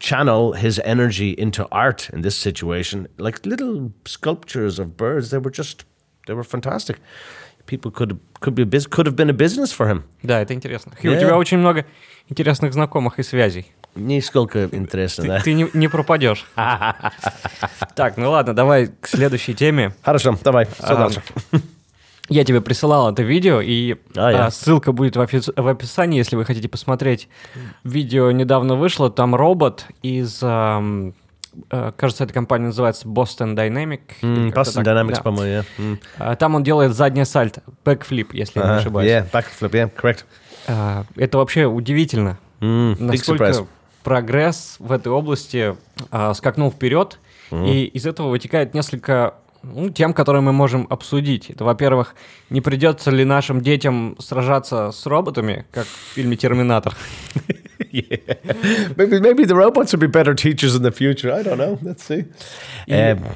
[0.00, 5.50] channel his energy into art in this situation, like little sculptures of birds, they were
[5.52, 5.84] just
[6.26, 6.96] they were fantastic.
[7.66, 10.02] People could could be a bus- could have been a business for him.
[10.22, 10.92] Да, это интересно.
[11.00, 11.16] Хью, Yeah.
[11.16, 11.84] у тебя очень много
[12.28, 13.66] интересных знакомых и связей.
[13.94, 15.40] Нисколько интересно, Ты, да?
[15.40, 16.46] ты не, не пропадешь.
[17.94, 19.92] Так, ну ладно, давай к следующей теме.
[20.02, 21.22] Хорошо, давай, что А, дальше?
[22.29, 26.35] Я тебе присылал это видео, и А, а, ссылка будет в, офи- в описании, если
[26.35, 27.29] вы хотите посмотреть.
[27.83, 31.13] Видео недавно вышло, там робот из ам,
[31.71, 34.01] э, кажется, эта компания называется Boston Dynamic.
[34.21, 34.83] Mm, Boston.
[34.83, 35.21] Dynamics, Да.
[35.21, 35.65] по-моему, yeah.
[35.77, 35.99] Mm.
[36.17, 38.77] А, Там он делает заднее сальто, бэкфлип, если я не Uh-huh.
[38.77, 39.09] ошибаюсь.
[39.09, 40.25] Yeah, backflip, yeah, correct.
[40.67, 42.37] А, Это вообще удивительно.
[42.59, 43.67] Mm, насколько
[44.03, 45.75] прогресс в этой области
[46.11, 47.19] а, скакнул вперед,
[47.51, 51.49] и из этого вытекает несколько ну, тем, которые мы можем обсудить.
[51.49, 52.15] Это, во-первых,
[52.49, 56.95] не придется ли нашим детям сражаться с роботами, как в фильме «Терминатор».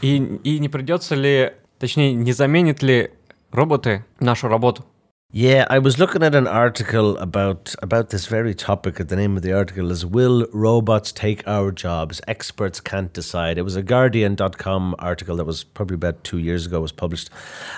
[0.01, 3.12] И, не придется ли, точнее, не заменят ли
[3.51, 4.86] роботы нашу работу?
[5.34, 8.96] Yeah, I was looking at an article about about this very topic.
[8.96, 12.20] The name of the article is "Will Robots Take Our Jobs?
[12.28, 16.82] Experts Can't Decide." It was a Guardian.com article that was probably about two years ago.
[16.82, 17.30] Was published,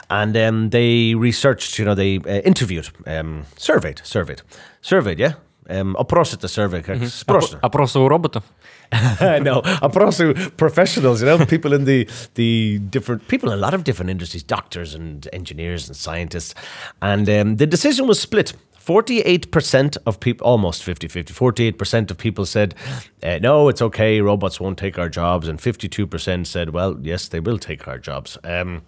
[0.10, 1.78] and um, they researched.
[1.78, 4.42] You know, they uh, interviewed, um, surveyed, surveyed,
[4.82, 5.20] surveyed.
[5.20, 5.34] Yeah,
[5.68, 6.83] um, опросит the survey.
[6.83, 7.59] как спросно.
[7.61, 8.44] Опросы у роботов?
[9.40, 13.85] no, опросы professionals, you know, people in the the different people in a lot of
[13.85, 16.55] different industries, doctors and engineers and scientists,
[17.03, 18.55] and um, the decision was split.
[18.88, 22.75] 48% of people, almost 50 50, 48% of people said,
[23.23, 25.47] uh, no, it's okay, robots won't take our jobs.
[25.47, 28.38] And 52% said, well, yes, they will take our jobs.
[28.44, 28.81] Um,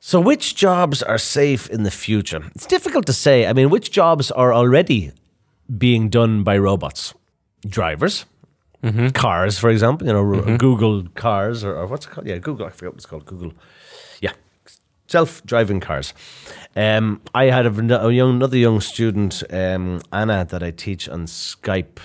[0.00, 2.50] so, which jobs are safe in the future?
[2.54, 3.46] It's difficult to say.
[3.46, 5.12] I mean, which jobs are already
[5.77, 7.13] being done by robots?
[7.67, 8.25] Drivers,
[9.13, 12.25] cars, for example, you know, Google cars, or, or what's it called?
[12.25, 13.51] Yeah, Google, I forget what it's called, Google.
[14.21, 14.31] Yeah,
[15.07, 16.13] self driving cars.
[16.77, 21.25] Um, I had a, a young, another young student, um, Anna, that I teach on
[21.25, 21.99] Skype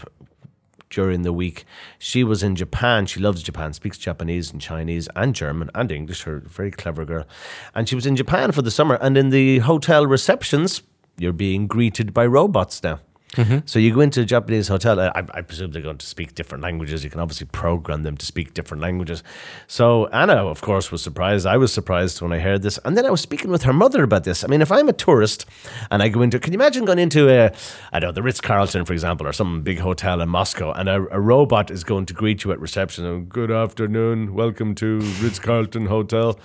[0.90, 1.64] during the week.
[1.98, 3.06] She was in Japan.
[3.06, 6.22] She loves Japan, speaks Japanese and Chinese and German and English.
[6.22, 7.26] Her very clever girl.
[7.74, 8.94] And she was in Japan for the summer.
[9.00, 10.82] And in the hotel receptions,
[11.18, 13.00] you're being greeted by robots now.
[13.34, 13.58] Mm-hmm.
[13.66, 14.98] So you go into a Japanese hotel.
[15.00, 17.04] I, I presume they're going to speak different languages.
[17.04, 19.22] You can obviously program them to speak different languages.
[19.66, 21.46] So Anna, of course, was surprised.
[21.46, 22.78] I was surprised when I heard this.
[22.84, 24.44] And then I was speaking with her mother about this.
[24.44, 25.46] I mean, if I'm a tourist
[25.90, 27.52] and I go into, can you imagine going into a,
[27.92, 30.88] I don't know, the Ritz Carlton, for example, or some big hotel in Moscow, and
[30.88, 33.04] a, a robot is going to greet you at reception.
[33.04, 36.38] and, Good afternoon, welcome to Ritz Carlton Hotel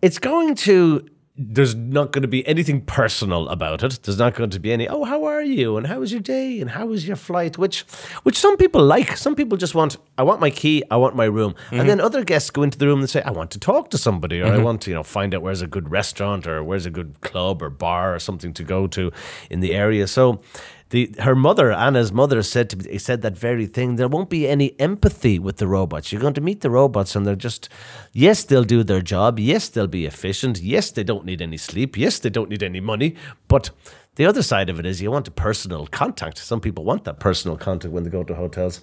[0.00, 4.00] it's going to there's not going to be anything personal about it.
[4.02, 5.76] There's not going to be any, oh, how are you?
[5.76, 6.60] And how was your day?
[6.60, 7.56] And how was your flight?
[7.56, 7.82] Which
[8.24, 9.16] which some people like.
[9.16, 11.54] Some people just want, I want my key, I want my room.
[11.70, 11.88] And mm-hmm.
[11.88, 14.40] then other guests go into the room and say, I want to talk to somebody,
[14.40, 14.64] or I mm-hmm.
[14.64, 17.62] want to, you know, find out where's a good restaurant or where's a good club
[17.62, 19.12] or bar or something to go to
[19.48, 20.08] in the area.
[20.08, 20.40] So
[20.89, 23.95] the her mother, Anna's mother, said to me, said that very thing.
[23.95, 26.11] There won't be any empathy with the robots.
[26.11, 27.69] You're going to meet the robots, and they're just,
[28.11, 29.39] yes, they'll do their job.
[29.39, 30.61] Yes, they'll be efficient.
[30.61, 31.97] Yes, they don't need any sleep.
[31.97, 33.15] Yes, they don't need any money.
[33.47, 33.71] But
[34.15, 36.37] the other side of it is you want a personal contact.
[36.37, 38.81] Some people want that personal contact when they go to hotels.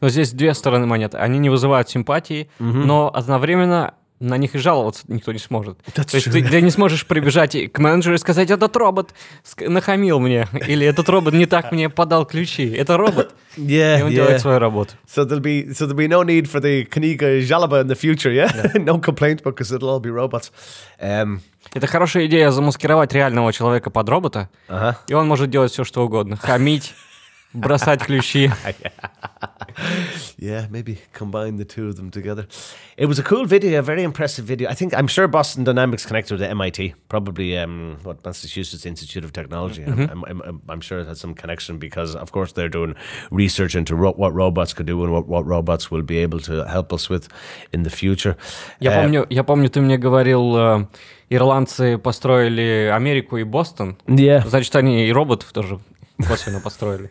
[0.00, 1.18] Но здесь две стороны монеты.
[1.18, 5.77] Они не вызывают симпатии, но одновременно на них и жаловаться никто не сможет.
[5.93, 9.13] That's То есть ты, ты не сможешь прибежать к менеджеру и сказать, этот робот
[9.59, 12.69] нахамил мне, или этот робот не так мне подал ключи.
[12.71, 14.93] Это робот, Yeah, и он делает свою работу.
[15.07, 18.31] So there'll be so there'll be no need for the Kaniga Jalaba in the future,
[18.31, 18.51] yeah?
[18.75, 20.51] no complaint because it'll all be robots.
[20.99, 21.41] Um,
[21.73, 24.95] Это хорошая идея замаскировать реального человека под робота, uh-huh.
[25.07, 26.37] и он может делать все, что угодно.
[26.37, 26.93] Хамить,
[27.54, 28.50] бросать ключи.
[30.38, 32.46] Yeah, maybe combine the two of them together.
[32.96, 34.68] It was a cool video, a very impressive video.
[34.68, 39.24] I think I'm sure Boston Dynamics connected with the MIT, probably um, what Massachusetts Institute
[39.24, 39.84] of Technology.
[39.84, 42.94] I'm, I'm, I'm, I'm sure it has some connection because, of course, they're doing
[43.30, 46.64] research into ro- what robots could do and what, what robots will be able to
[46.66, 47.28] help us with
[47.72, 48.36] in the future.
[48.80, 50.86] Я Uh, помню, я помню, ты мне говорил, э,
[51.30, 53.96] ирландцы построили Америку и Бостон.
[54.06, 54.46] Yeah.
[54.48, 55.78] Значит, они и роботов тоже
[56.26, 57.08] косвенно построили.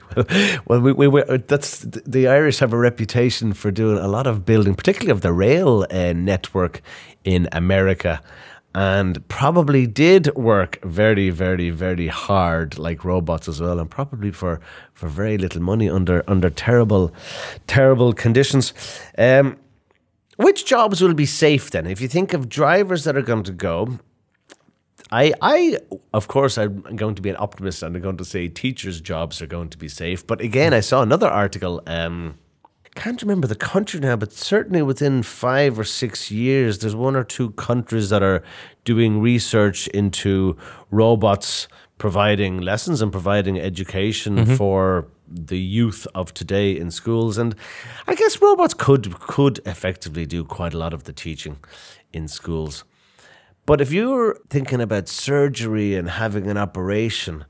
[0.66, 4.46] Well, we, we were, that's the Irish have a reputation for doing a lot of
[4.46, 6.82] building, particularly of the rail uh, network
[7.24, 8.22] in America,
[8.76, 14.60] and probably did work very, very, very hard like robots as well, and probably for
[14.94, 17.12] for very little money under under terrible,
[17.68, 18.74] terrible conditions.
[19.18, 19.58] Um,
[20.38, 21.86] which jobs will be safe then?
[21.86, 24.00] If you think of drivers that are going to go,
[25.11, 25.79] I, I,
[26.13, 29.41] of course, I'm going to be an optimist and I'm going to say teachers' jobs
[29.43, 30.27] are going to be safe.
[30.27, 31.83] But again, I saw another article.
[31.87, 32.39] Um,
[32.95, 37.25] can't remember the country now, but certainly within five or six years, there's one or
[37.25, 38.43] two countries that are
[38.85, 40.57] doing research into
[40.91, 47.39] robots providing lessons and providing education for the youth of today in schools.
[47.39, 47.55] And
[48.07, 51.59] I guess robots could could effectively do quite a lot of the teaching
[52.13, 52.85] in schools.
[53.66, 57.46] But if you're thinking about surgery and having an operation,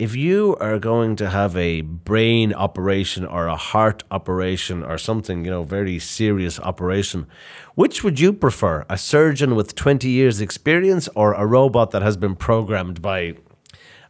[0.00, 5.44] if you are going to have a brain operation or a heart operation or something,
[5.44, 7.26] you know, very serious operation,
[7.74, 8.86] which would you prefer?
[8.88, 13.34] A surgeon with 20 years experience or a robot that has been programmed by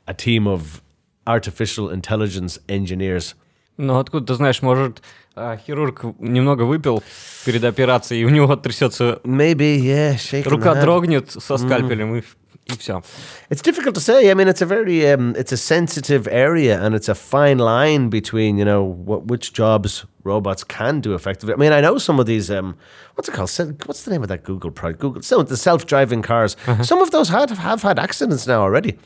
[0.06, 0.80] a team of
[1.26, 3.34] artificial intelligence engineers?
[3.76, 5.02] Ну, откуда ты знаешь, может,
[5.36, 7.02] а, хирург немного выпил
[7.44, 10.80] перед операцией, и у него трясется Maybe, yeah, shaking рука the hand.
[10.82, 12.22] дрогнет со скальпелем, и,
[12.66, 13.02] и все.
[13.48, 14.28] It's difficult to say.
[14.30, 18.08] I mean, it's a very, um, it's a sensitive area, and it's a fine line
[18.10, 21.54] between, you know, what which jobs robots can do effectively.
[21.54, 22.76] I mean, I know some of these, um,
[23.14, 23.48] what's it called?
[23.50, 25.00] Se- What's the name of that Google product?
[25.00, 26.56] Google, so the self-driving cars.
[26.82, 28.98] Some of those had have had accidents now already.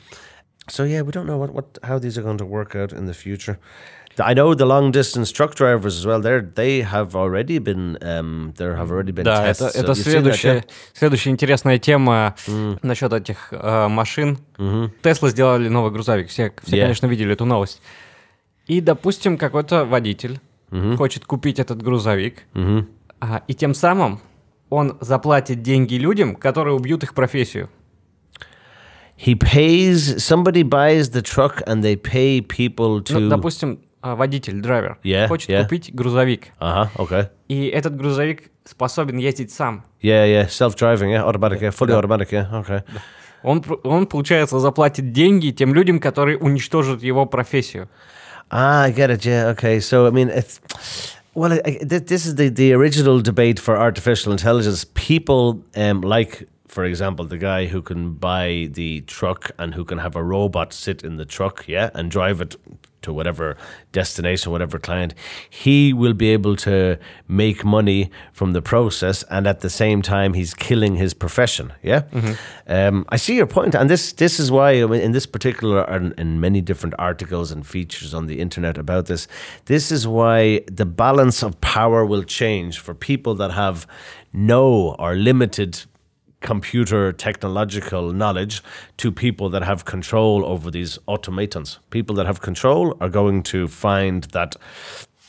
[0.68, 3.04] So yeah, we don't know what, what how these are going to work out in
[3.06, 3.58] the future.
[4.19, 6.21] I know the long distance truck drivers as well.
[6.21, 9.61] They're they have already been um, there have already been Да, tests.
[9.61, 12.35] это, это следующая, следующая интересная тема
[12.81, 14.37] насчет этих э, машин.
[15.01, 16.29] Тесла сделали новый грузовик.
[16.29, 16.81] Все, все Yeah.
[16.81, 17.81] конечно, видели эту новость.
[18.67, 20.39] И, допустим, какой-то водитель
[20.97, 22.43] хочет купить этот грузовик,
[23.19, 24.19] а, и тем самым
[24.69, 27.69] он заплатит деньги людям, которые убьют их профессию.
[29.17, 33.19] He pays somebody buys the truck and they pay people to.
[33.19, 35.63] Ну, допустим, водитель, драйвер, Yeah, хочет yeah.
[35.63, 36.89] купить грузовик, uh huh.
[36.95, 37.29] Okay.
[37.47, 39.83] и этот грузовик способен ездить сам.
[40.01, 40.47] Yeah, yeah.
[40.47, 41.09] Self driving.
[41.11, 41.61] Yeah, automatic.
[41.61, 42.31] Yeah, fully automatic.
[42.31, 42.49] Yeah.
[42.61, 42.83] Okay.
[43.43, 47.87] Он, он, получается, заплатит деньги тем людям, которые уничтожат его профессию.
[48.51, 49.25] Ah, I get it.
[49.25, 49.51] Yeah.
[49.51, 49.79] Okay.
[49.79, 50.59] So I mean, it's
[51.35, 54.85] well, I, I- th- this is the the original debate for artificial intelligence.
[54.93, 56.47] People um like.
[56.67, 60.71] For example, the guy who can buy the truck and who can have a robot
[60.71, 62.57] sit in the truck, yeah, and drive it
[63.01, 63.57] to whatever
[63.91, 65.13] destination, whatever client,
[65.49, 70.33] he will be able to make money from the process, and at the same time,
[70.33, 71.73] he's killing his profession.
[71.81, 72.03] Yeah,
[72.67, 76.39] um, I see your point, and this this is why in this particular and in
[76.39, 79.27] many different articles and features on the internet about this,
[79.65, 83.87] this is why the balance of power will change for people that have
[84.33, 85.85] no or limited
[86.41, 88.63] computer technological knowledge
[88.97, 91.79] to people that have control over these automatons.
[91.89, 94.55] People that have control are going to find that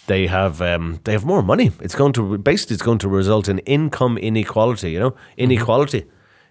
[0.07, 1.71] they have um, they have more money.
[1.81, 4.91] It's going to basically it's going to result in income inequality.
[4.91, 6.07] You know, inequality.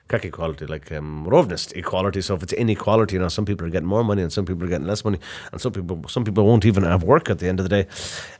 [0.07, 2.21] Kak equality, like um, rovness equality.
[2.21, 4.63] So if it's inequality, you know, some people are getting more money and some people
[4.63, 5.19] are getting less money,
[5.51, 7.87] and some people some people won't even have work at the end of the day.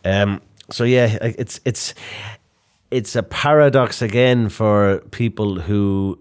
[0.04, 1.94] Um, so yeah, it's it's
[2.92, 6.20] it's a paradox again for people who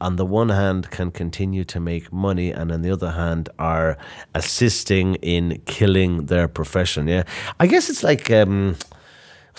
[0.00, 3.98] on the one hand can continue to make money and on the other hand are
[4.34, 7.22] assisting in killing their profession yeah
[7.58, 8.76] i guess it's like um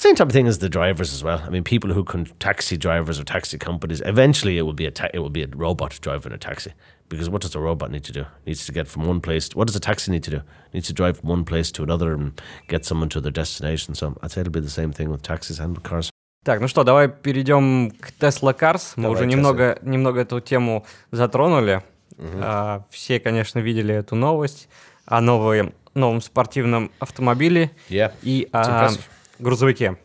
[0.02, 1.44] same type of thing as the drivers as well.
[1.46, 4.02] I mean, people who can taxi drivers or taxi companies.
[4.04, 6.74] Eventually, it will be a ta- it will be a robot driving a taxi.
[7.08, 8.22] Because what does a robot need to do?
[8.22, 9.50] It needs to get from one place.
[9.54, 10.38] what does a taxi need to do?
[10.38, 13.94] It needs to drive from one place to another and get someone to their destination.
[13.94, 16.10] So I'd say it'll be the same thing with taxis and cars.
[16.44, 18.94] Так, ну что, давай перейдем к Tesla Cars.
[18.96, 21.84] Мы Давай, уже немного, немного эту тему затронули.
[22.18, 24.68] А, все, конечно, видели эту новость
[25.06, 28.12] о новом, новом спортивном автомобиле Yeah.
[28.24, 29.02] и It's о impressive.
[29.38, 29.98] грузовике,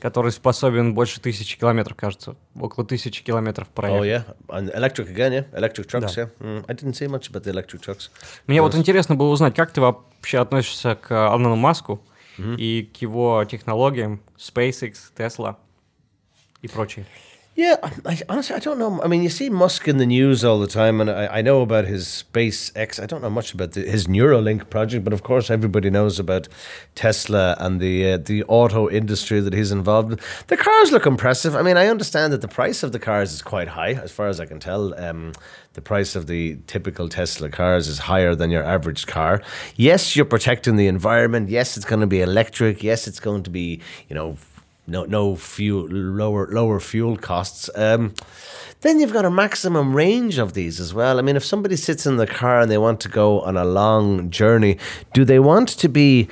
[0.00, 2.36] который способен больше тысячи километров, кажется.
[2.58, 4.00] Около тысячи километров проехать.
[4.00, 6.14] Oh yeah, and electric again, yeah, electric trucks.
[6.14, 6.22] Да.
[6.22, 8.10] Yeah, mm, I didn't say much about the electric trucks.
[8.46, 8.78] Мне вот Yes.
[8.78, 12.00] интересно было узнать, как ты вообще относишься к Алану Маску
[12.38, 15.56] и к его технологиям, SpaceX, Tesla
[16.62, 17.06] и прочее.
[17.58, 17.74] Yeah,
[18.06, 19.02] I, honestly, I don't know.
[19.02, 21.60] I mean, you see Musk in the news all the time, and I, I know
[21.60, 23.02] about his SpaceX.
[23.02, 26.46] I don't know much about the, his Neuralink project, but of course, everybody knows about
[26.94, 30.20] Tesla and the uh, the auto industry that he's involved in.
[30.46, 31.56] The cars look impressive.
[31.56, 34.28] I mean, I understand that the price of the cars is quite high, as far
[34.28, 34.94] as I can tell.
[34.94, 35.32] Um,
[35.72, 39.42] the price of the typical Tesla cars is higher than your average car.
[39.74, 41.48] Yes, you're protecting the environment.
[41.48, 42.84] Yes, it's going to be electric.
[42.84, 44.36] Yes, it's going to be, you know,
[44.88, 47.70] no no fuel lower lower fuel costs.
[47.74, 48.14] Um,
[48.80, 51.18] then you've got a maximum range of these as well.
[51.18, 53.64] I mean, if somebody sits in the car and they want to go on a
[53.64, 54.78] long journey,
[55.12, 56.28] do they want to be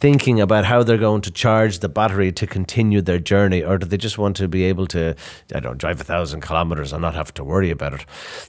[0.00, 3.86] thinking about how they're going to charge the battery to continue their journey, or do
[3.86, 5.14] they just want to be able to,
[5.54, 8.06] I don't drive a thousand kilometers and not have to worry about it?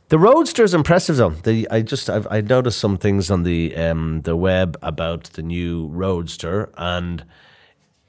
[0.08, 1.32] The Roadster is impressive, though.
[1.32, 5.42] The, I just I've, I noticed some things on the um, the web about the
[5.42, 7.26] new Roadster and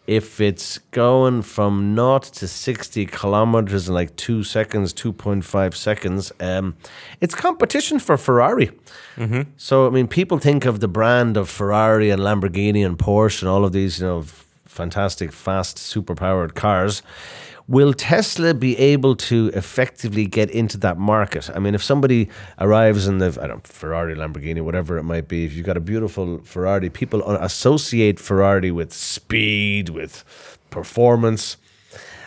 [0.07, 6.75] if it's going from naught to 60 kilometers in like two seconds, 2.5 seconds, um,
[7.21, 8.71] it's competition for Ferrari.
[9.57, 13.49] So, I mean, people think of the brand of Ferrari and Lamborghini and Porsche and
[13.49, 14.25] all of these, you know,
[14.65, 17.03] fantastic, fast, super powered cars.
[17.69, 21.51] Will Tesla be able to effectively get into that market?
[21.55, 25.45] I mean, if somebody arrives in the I don't Ferrari, Lamborghini, whatever it might be,
[25.45, 30.25] if you've got a beautiful Ferrari, people associate Ferrari with speed, with
[30.71, 31.57] performance,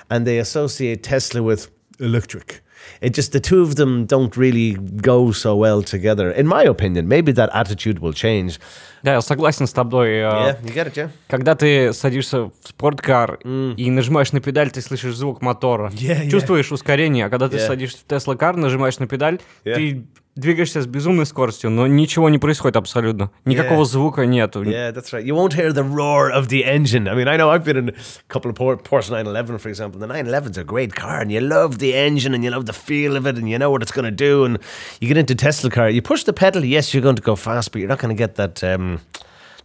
[0.10, 1.70] and they associate Tesla with
[2.00, 2.62] electric
[3.03, 7.09] It just the two of them don't really go so well together, in my opinion.
[7.09, 8.59] Maybe that attitude will change.
[9.03, 10.09] Да, я согласен с тобой.
[10.09, 11.11] э, Yeah, you get it, yeah.
[11.29, 15.91] Когда ты садишься в спорткар и нажимаешь на педаль, ты слышишь звук мотора.
[15.95, 16.31] Yeah, yeah.
[16.31, 17.27] Чувствуешь ускорение.
[17.27, 17.67] А когда ты Yeah.
[17.67, 19.75] садишься в Tesla кар, нажимаешь на педаль, Yeah.
[19.75, 20.05] ты
[20.37, 23.31] двигаешься с безумной скоростью, но ничего не происходит абсолютно.
[23.45, 23.85] Никакого Yeah.
[23.85, 24.63] звука нету.
[24.63, 25.25] Yeah, that's right.
[25.25, 27.09] You won't hear the roar of the engine.
[27.09, 27.93] I mean, I know I've been in a
[28.29, 30.01] couple of Por- Porsche 911, for example.
[30.01, 33.17] The 911's a great car, and you love the engine, and you love the feel
[33.17, 34.45] of it, and you know what it's going to do.
[34.45, 34.59] And
[35.01, 36.65] you get into Tesla car, you push the pedal.
[36.65, 38.63] Yes, you're going to go fast, but you're not going to get that.
[38.65, 39.01] Um,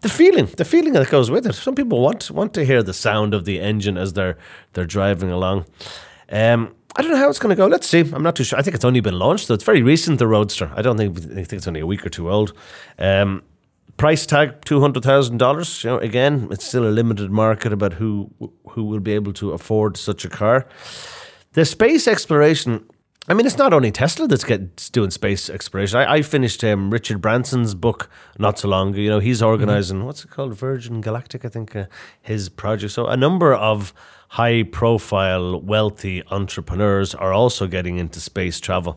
[0.01, 1.53] the feeling, the feeling that goes with it.
[1.55, 4.37] Some people want want to hear the sound of the engine as they're
[4.73, 5.65] they're driving along.
[6.31, 7.66] Um, I don't know how it's going to go.
[7.66, 8.00] Let's see.
[8.00, 8.58] I'm not too sure.
[8.58, 10.18] I think it's only been launched, so it's very recent.
[10.18, 10.72] The Roadster.
[10.74, 12.52] I don't think I think it's only a week or two old.
[12.98, 13.42] Um,
[13.96, 15.84] price tag two hundred thousand dollars.
[15.84, 18.30] You know, again, it's still a limited market about who
[18.70, 20.66] who will be able to afford such a car.
[21.52, 22.84] The space exploration.
[23.28, 25.98] I mean, it's not only Tesla that's get, doing space exploration.
[25.98, 29.00] I, I finished um, Richard Branson's book not so long ago.
[29.00, 31.84] You know, he's organizing what's it called, Virgin Galactic, I think, uh,
[32.20, 32.92] his project.
[32.92, 33.94] So a number of
[34.30, 38.96] high profile, wealthy entrepreneurs are also getting into space travel.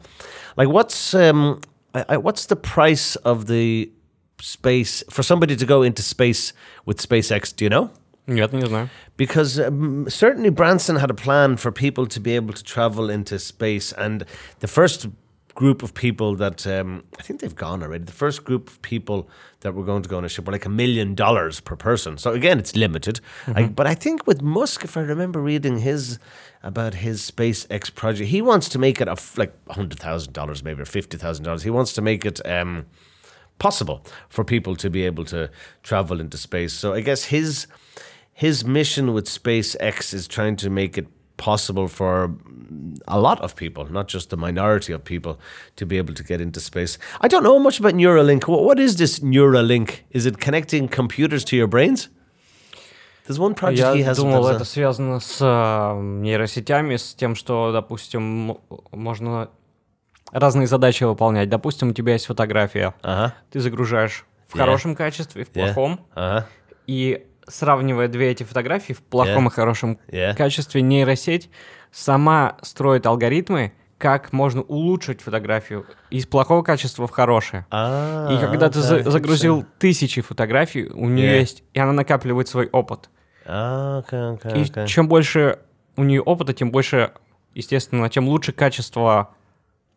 [0.55, 1.59] Like, what's, um,
[1.95, 3.91] I, I, what's the price of the
[4.39, 6.53] space for somebody to go into space
[6.85, 7.55] with SpaceX?
[7.55, 7.89] Do you know?
[8.27, 8.89] Yeah, I think it's now.
[9.17, 13.39] Because um, certainly Branson had a plan for people to be able to travel into
[13.39, 14.25] space, and
[14.59, 15.07] the first
[15.55, 18.03] group of people that um, I think they've gone already.
[18.03, 19.29] The first group of people
[19.59, 22.17] that were going to go on a ship were like a million dollars per person.
[22.17, 23.19] So again, it's limited.
[23.47, 26.19] I, but I think with Musk, if I remember reading his
[26.63, 30.63] about his SpaceX project, he wants to make it a f- like hundred thousand dollars,
[30.63, 31.63] maybe or fifty thousand dollars.
[31.63, 32.45] He wants to make it.
[32.47, 32.85] Um,
[33.59, 35.49] possible for people to be able to
[35.83, 36.73] travel into space.
[36.73, 37.67] So I guess his
[38.33, 41.07] his mission with SpaceX is trying to make it
[41.37, 42.31] possible for
[43.07, 45.37] a lot of people, not just the minority of people,
[45.75, 46.97] to be able to get into space.
[47.21, 48.47] I don't know much about Neuralink.
[48.47, 50.01] What, is this Neuralink?
[50.11, 52.09] Is it connecting computers to your brains?
[53.25, 54.17] There's one project Я he has.
[54.17, 58.57] думал, это связано с э, нейросетями, с тем, что, допустим,
[58.91, 59.49] можно
[60.31, 61.47] разные задачи выполнять.
[61.49, 63.33] Допустим, у тебя есть фотография, Ага.
[63.49, 64.59] ты загружаешь в Yeah.
[64.59, 65.53] хорошем качестве, в Yeah.
[65.73, 66.47] плохом, Ага.
[66.85, 69.51] и сравнивая две эти фотографии в плохом Yeah.
[69.51, 70.35] и хорошем Yeah.
[70.35, 71.49] качестве, нейросеть
[71.91, 77.65] сама строит алгоритмы, как можно улучшить фотографию из плохого качества в хорошее.
[77.71, 81.39] Ah, И когда ты за- загрузил тысячи фотографий, у нее Yeah.
[81.39, 83.09] есть, и она накапливает свой опыт.
[83.45, 84.87] Okay, okay, И okay.
[84.87, 85.59] чем больше
[85.95, 87.11] у нее опыта, тем больше,
[87.53, 89.35] естественно, тем лучше качество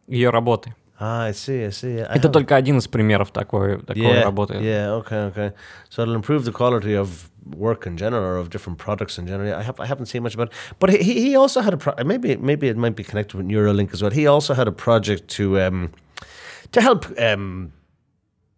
[0.07, 0.75] ее работы.
[1.04, 2.00] Ah, I see, I see.
[2.00, 4.54] I Это haven't- только один из примеров такой, такой yeah, работы.
[4.62, 5.52] Yeah, okay, okay.
[5.90, 9.52] So it'll improve the quality of work in general or of different products in general.
[9.56, 10.54] I have I haven't seen much about it.
[10.80, 13.48] But he he he also had a pro- maybe maybe it might be connected with
[13.48, 14.12] Neuralink as well.
[14.12, 15.90] He also had a project to um
[16.72, 17.72] to help um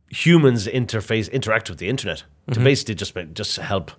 [0.10, 2.24] humans interface interact with the internet.
[2.52, 3.92] To basically just make, just help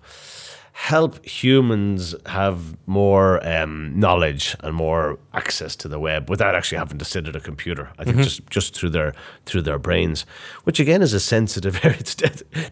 [0.72, 6.98] help humans have more um, knowledge and more access to the web without actually having
[6.98, 7.90] to sit at a computer.
[7.98, 9.12] I think just just through their
[9.46, 10.24] through their brains,
[10.64, 11.98] which again is a sensitive area.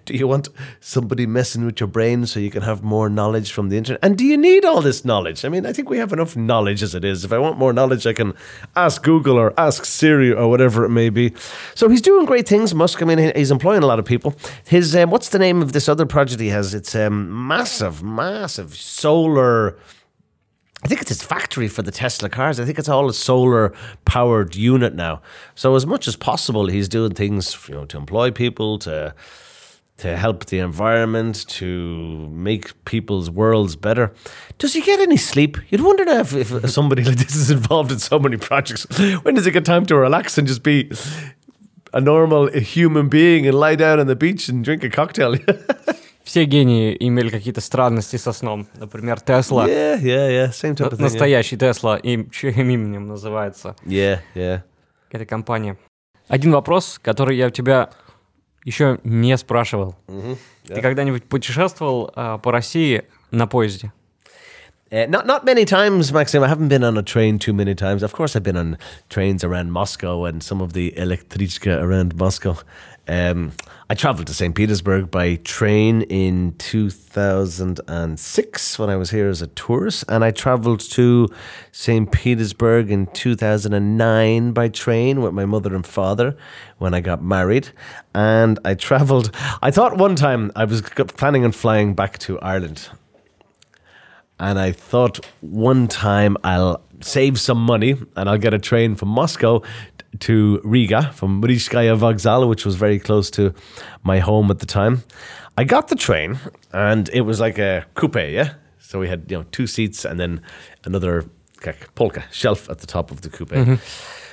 [0.05, 0.49] Do you want
[0.81, 4.01] somebody messing with your brain so you can have more knowledge from the internet?
[4.03, 5.45] And do you need all this knowledge?
[5.45, 7.25] I mean, I think we have enough knowledge as it is.
[7.25, 8.35] If I want more knowledge, I can
[8.75, 11.33] ask Google or ask Siri or whatever it may be.
[11.75, 13.03] So he's doing great things, Musk.
[13.03, 14.35] I mean, he's employing a lot of people.
[14.67, 16.75] His um, what's the name of this other project he has?
[16.75, 17.31] It's um,
[17.89, 19.79] massive, massive solar.
[20.83, 22.61] I think it's his factory for the Tesla cars.
[22.61, 23.75] I think it's all a solar
[24.05, 25.23] powered unit now.
[25.55, 29.15] So as much as possible, he's doing things you know to employ people to
[29.99, 34.13] to help the environment, to make people's worlds better.
[34.59, 35.57] Does he get any sleep?
[35.71, 38.87] You'd wonder if, if somebody like this is involved in so many projects.
[39.23, 40.93] When does he get time to relax and just be
[41.93, 45.35] a normal human being and lie down on the beach and drink a cocktail?
[46.29, 48.67] Все гении имели какие-то странности со сном.
[48.77, 49.67] Например, Тесла.
[49.67, 50.51] yeah, yeah, yeah.
[50.51, 50.99] Same type of thing.
[50.99, 51.03] yeah.
[51.05, 54.61] Настоящий Тесла, и чьим именем называется Yeah, yeah.
[55.11, 55.79] эта компания.
[56.29, 57.89] Один вопрос, который я у тебя
[58.63, 59.97] еще не спрашивал.
[60.67, 63.91] Ты когда-нибудь путешествовал а, по России на поезде?
[64.91, 66.43] Uh, not not many times, Maxim.
[66.43, 68.03] I haven't been on a train too many times.
[68.03, 68.79] Of course, I've been on
[69.11, 72.57] trains around Moscow and some of the electrichka around Moscow.
[73.09, 73.53] Um,
[73.91, 74.55] I travelled to St.
[74.55, 80.81] Petersburg by train in 2006 when I was here as a tourist, and I travelled
[80.81, 81.31] to
[81.73, 82.13] St.
[82.13, 86.37] Petersburg in 2009 by train with my mother and father
[86.77, 87.71] when I got married.
[88.15, 92.91] And I travelled, I thought one time I was planning on flying back to Ireland
[94.41, 99.09] and I thought one time I'll save some money and I'll get a train from
[99.09, 99.63] Moscow
[100.21, 103.55] to Riga from Rizhskaya Vokzal, which was very close to
[104.03, 105.03] my home at the time.
[105.57, 106.39] I got the train
[106.73, 108.55] and it was like a coupe, yeah.
[108.79, 110.41] So we had you know two seats and then
[110.85, 111.25] another
[111.67, 113.51] like, polka shelf at the top of the coupe.
[113.51, 113.75] Mm-hmm.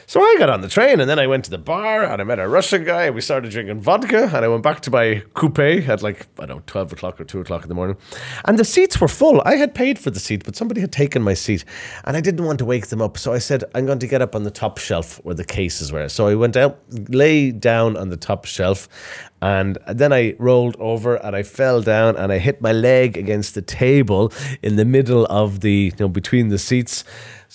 [0.08, 2.26] So I got on the train and then I went to the bar and I
[2.26, 5.24] met a Russian guy and we started drinking vodka and I went back to my
[5.34, 7.98] coupe at like, I don't know, 12 o'clock or 2 o'clock in the morning.
[8.46, 9.42] And the seats were full.
[9.46, 11.66] I had paid for the seat, but somebody had taken my seat
[12.04, 13.18] and I didn't want to wake them up.
[13.18, 15.92] So I said, I'm going to get up on the top shelf where the cases
[15.92, 16.08] were.
[16.08, 16.80] So I went out,
[17.10, 18.88] lay down on the top shelf
[19.42, 23.54] and then I rolled over and I fell down and I hit my leg against
[23.54, 24.32] the table
[24.62, 27.04] in the middle of the, you know, between the seats.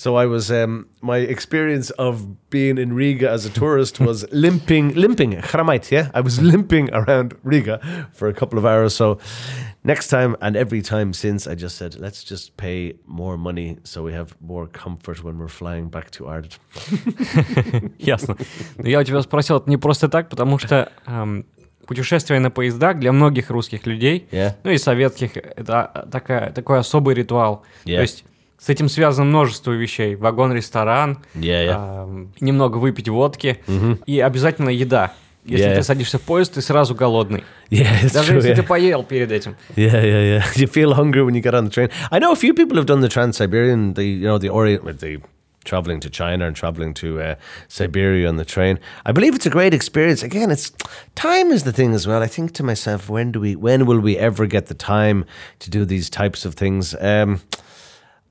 [0.02, 4.94] So I was, um, my experience of being in Riga as a tourist was limping,
[4.94, 6.10] limping, chramait, yeah?
[6.14, 7.80] I was limping around Riga
[8.14, 8.94] for a couple of hours.
[8.94, 9.18] So
[9.84, 14.02] next time and every time since, I just said, let's just pay more money so
[14.02, 16.58] we have more comfort when we're flying back to Ireland.
[17.98, 18.38] Ясно.
[18.78, 21.44] Но я у тебя спросил это не просто так, потому что эм,
[21.86, 24.54] путешествие на поездах для многих русских людей, Yeah.
[24.64, 27.64] ну и советских, это такая, такой особый ритуал.
[27.84, 27.96] Yeah.
[27.96, 28.24] То есть
[28.60, 30.14] с этим связано множество вещей.
[30.16, 32.04] Вагон-ресторан, Yeah, yeah.
[32.04, 33.60] эм, немного выпить водки
[34.06, 35.12] и обязательно еда.
[35.46, 35.76] Если Yeah.
[35.76, 37.44] ты садишься в поезд, ты сразу голодный.
[37.70, 38.36] Yeah, it's Даже true.
[38.36, 38.56] если yeah.
[38.56, 39.56] ты поел перед этим.
[39.76, 40.44] Yeah, yeah, yeah.
[40.56, 41.88] You feel hungry when you get on the train.
[42.10, 45.22] I know a few people have done the Trans-Siberian, the you know the Orient, the
[45.64, 47.34] traveling to China and traveling to uh,
[47.68, 48.78] Siberia on the train.
[49.06, 50.22] I believe it's a great experience.
[50.22, 50.72] Again, it's
[51.14, 52.22] time is the thing as well.
[52.22, 55.24] I think to myself, when do we, when will we ever get the time
[55.60, 56.94] to do these types of things?
[57.00, 57.40] Um,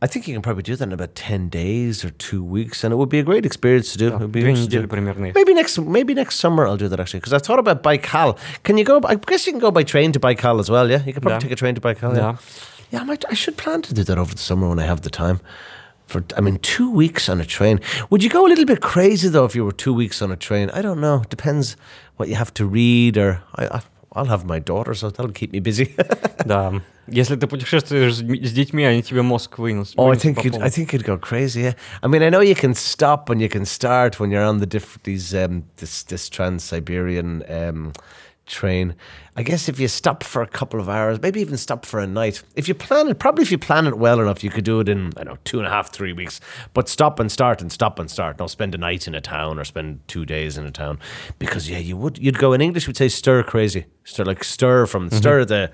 [0.02, 2.92] I think you can probably do that in about ten days or two weeks, and
[2.92, 4.08] it would be a great experience to do.
[4.08, 4.82] It would be Две interesting.
[4.82, 5.32] недели примерно.
[5.34, 8.36] Maybe next maybe next summer I'll do that actually because I've thought about Baikal.
[8.64, 9.00] Can you go?
[9.04, 10.90] I guess you can go by train to Baikal as well.
[10.90, 11.48] Yeah, you could probably Yeah.
[11.48, 12.14] take a train to Baikal.
[12.14, 12.20] Yeah.
[12.20, 12.36] Yeah,
[12.90, 13.00] yeah.
[13.00, 13.24] I might.
[13.30, 15.40] I should plan to do that over the summer when I have the time.
[16.06, 17.80] For I mean, two weeks on a train.
[18.10, 20.36] Would you go a little bit crazy though if you were two weeks on a
[20.36, 20.68] train?
[20.74, 21.22] I don't know.
[21.30, 21.76] Depends
[22.18, 23.64] what you have to read or I.
[23.78, 23.80] I
[24.12, 25.94] I'll have my daughter, so that'll keep me busy.
[26.44, 26.80] Да.
[27.06, 29.96] Если ты путешествуешь с дм- с детьми, они тебе мозг вынесут.
[29.96, 30.66] Oh, I вынесут think по you'd, полной.
[30.66, 31.62] I think you'd go crazy.
[31.62, 34.58] Yeah, I mean, I know you can stop and you can start when you're on
[34.60, 37.92] the diff- these um, this this Trans Siberian um,
[38.48, 38.94] train.
[39.36, 42.06] I guess if you stop for a couple of hours, maybe even stop for a
[42.06, 42.42] night.
[42.54, 44.88] If you plan it, probably if you plan it well enough, you could do it
[44.88, 46.40] in I don't know two and a half, three weeks.
[46.74, 48.36] But stop and start and stop and start.
[48.36, 50.98] Don't spend a night in a town or spend two days in a town,
[51.38, 52.18] because yeah, you would.
[52.18, 52.86] You'd go in English.
[52.86, 53.86] We'd say stir crazy.
[54.04, 55.70] Stir like stir from stir the.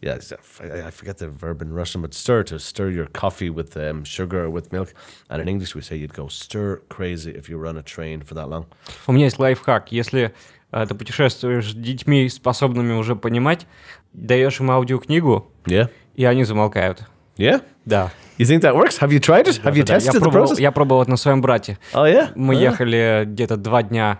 [0.00, 3.50] Yeah, it's- I I forget the verb in Russian, but stir to stir your coffee
[3.50, 4.94] with um, sugar or with milk.
[5.28, 8.22] And in English, we say you'd go stir crazy if you were on a train
[8.22, 8.66] for that long.
[9.08, 9.90] У меня есть лайфхак.
[9.92, 10.30] Если э,
[10.71, 13.67] ты путешествуешь с детьми, способными уже понимать,
[14.13, 15.89] даешь им аудиокнигу, Yeah.
[16.15, 17.03] и они замолкают.
[17.37, 17.61] Yeah.
[17.85, 18.11] Да.
[18.37, 18.99] You think that works?
[18.99, 19.61] Have you tried it?
[19.63, 19.93] Have you Да-да-да.
[19.93, 20.61] я, tested the пробовал, process?
[20.61, 21.77] я пробовал это на своем брате.
[21.93, 22.31] Oh yeah.
[22.35, 22.61] Мы Ah.
[22.61, 24.19] ехали где-то два дня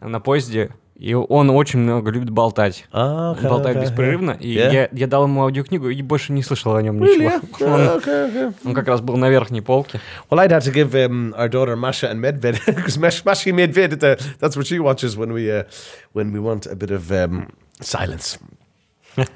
[0.00, 0.70] на поезде,
[1.02, 2.86] и он очень много любит болтать.
[2.92, 4.72] Ah, okay, болтает беспрерывно, и Yeah.
[4.72, 7.24] я, я дал ему аудиокнигу и больше не слышал о нем Really?
[7.24, 7.66] ничего.
[7.66, 8.54] Yeah.
[8.62, 10.00] Он, он как раз был на верхней полке.
[10.30, 14.16] Well, I'd have to give um, our daughter Masha and Medved because Masha Medved, uh,
[14.38, 15.64] that's what she watches when we uh,
[16.12, 17.48] when we want a bit of um,
[17.80, 18.38] silence.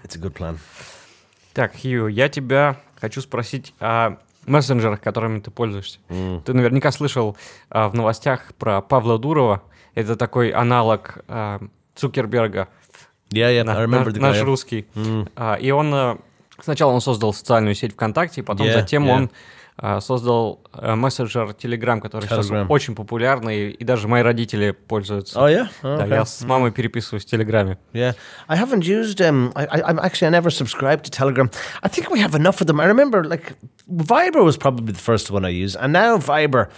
[0.04, 0.58] it's a good plan.
[1.52, 5.98] Так, Хью, я тебя хочу спросить о мессенджерах, которыми ты пользуешься.
[6.44, 7.36] Ты наверняка слышал
[7.70, 9.62] а, в новостях про Павла Дурова.
[9.96, 11.58] Это такой аналог а,
[11.96, 12.68] Цукерберга.
[13.32, 13.64] Yeah, yeah.
[13.64, 14.44] На- I remember наш, the наш guy.
[14.44, 14.86] русский.
[15.34, 16.18] А, и он а,
[16.62, 19.10] сначала он создал социальную сеть ВКонтакте, потом Yeah, затем yeah.
[19.10, 19.30] он
[19.78, 22.66] а, создал а, мессенджер Telegram, который сейчас Telegram.
[22.68, 25.38] очень популярный, и даже мои родители пользуются.
[25.40, 25.68] Oh yeah.
[25.82, 26.14] Да, Okay.
[26.14, 27.78] я с мамой переписываюсь в Телеграме.
[27.94, 28.14] Yeah,
[28.48, 29.20] I haven't used.
[29.20, 31.50] Um, I, I, I'm actually I never subscribed to Telegram.
[31.82, 32.80] I think we have enough of them.
[32.80, 33.54] I remember like
[33.90, 36.68] Viber was probably the first one I used, and now Viber,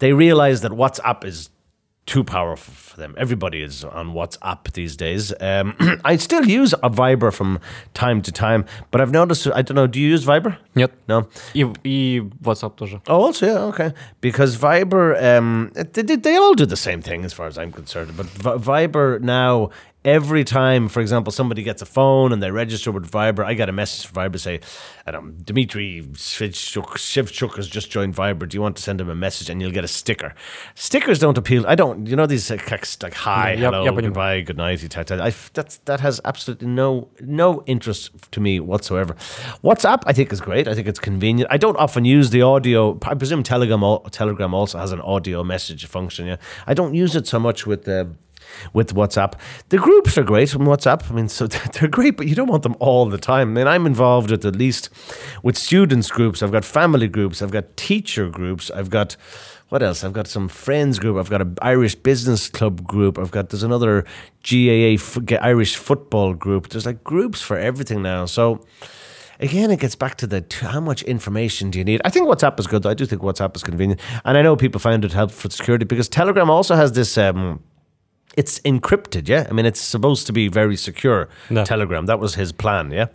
[0.00, 1.50] they realize that WhatsApp is
[2.07, 3.15] too powerful for them.
[3.17, 5.33] Everybody is on WhatsApp these days.
[5.39, 5.73] Um,
[6.03, 7.59] I still use a Viber from
[7.93, 9.47] time to time, but I've noticed.
[9.47, 9.87] I don't know.
[9.87, 10.57] Do you use Viber?
[10.75, 10.91] Нет.
[11.07, 11.27] No.
[11.53, 13.01] И, и WhatsApp тоже.
[13.07, 13.93] Oh, also, yeah, okay.
[14.19, 17.71] Because Viber, um, they, they, they all do the same thing as far as I'm
[17.71, 18.11] concerned.
[18.17, 19.69] But Vi- Viber now,
[20.08, 23.68] every time, for example, somebody gets a phone and they register with Viber, I get
[23.68, 24.60] a message from Viber say,
[25.06, 28.48] um, Dmitry Shevchuk has just joined Viber.
[28.48, 29.50] Do you want to send him a message?
[29.50, 30.34] And you'll get a sticker.
[30.74, 31.66] Stickers don't appeal.
[31.66, 32.70] I don't, you know, these like,
[33.02, 34.78] like hi, Yeah, hello, but- goodbye, good night.
[35.10, 39.14] I, that's, that has absolutely no no interest to me whatsoever.
[39.64, 40.68] WhatsApp, I think, is great.
[40.68, 41.50] I think it's convenient.
[41.50, 42.98] I don't often use the audio.
[43.02, 46.26] I presume Telegram, Telegram also has an audio message function.
[46.26, 46.36] Yeah,
[46.66, 48.14] I don't use it so much with the.
[48.72, 49.34] With WhatsApp,
[49.68, 51.10] the groups are great from WhatsApp.
[51.10, 53.50] I mean, so they're great, but you don't want them all the time.
[53.50, 54.90] I mean, I'm involved with at least
[55.42, 56.42] with students groups.
[56.42, 57.42] I've got family groups.
[57.42, 58.70] I've got teacher groups.
[58.70, 59.16] I've got
[59.68, 60.02] what else?
[60.02, 61.18] I've got some friends group.
[61.18, 63.18] I've got an Irish business club group.
[63.18, 64.04] I've got there's another
[64.42, 64.96] GAA
[65.42, 66.68] Irish football group.
[66.68, 68.24] There's like groups for everything now.
[68.24, 68.64] So
[69.40, 72.00] again, it gets back to the how much information do you need?
[72.04, 72.82] I think WhatsApp is good.
[72.82, 72.90] Though.
[72.90, 75.84] I do think WhatsApp is convenient, and I know people find it helpful for security
[75.84, 77.18] because Telegram also has this.
[77.18, 77.62] Um,
[78.38, 79.48] it's encrypted, yeah.
[79.50, 81.28] I mean, it's supposed to be very secure.
[81.50, 81.64] No.
[81.64, 82.06] Telegram.
[82.06, 83.06] That was his plan, yeah,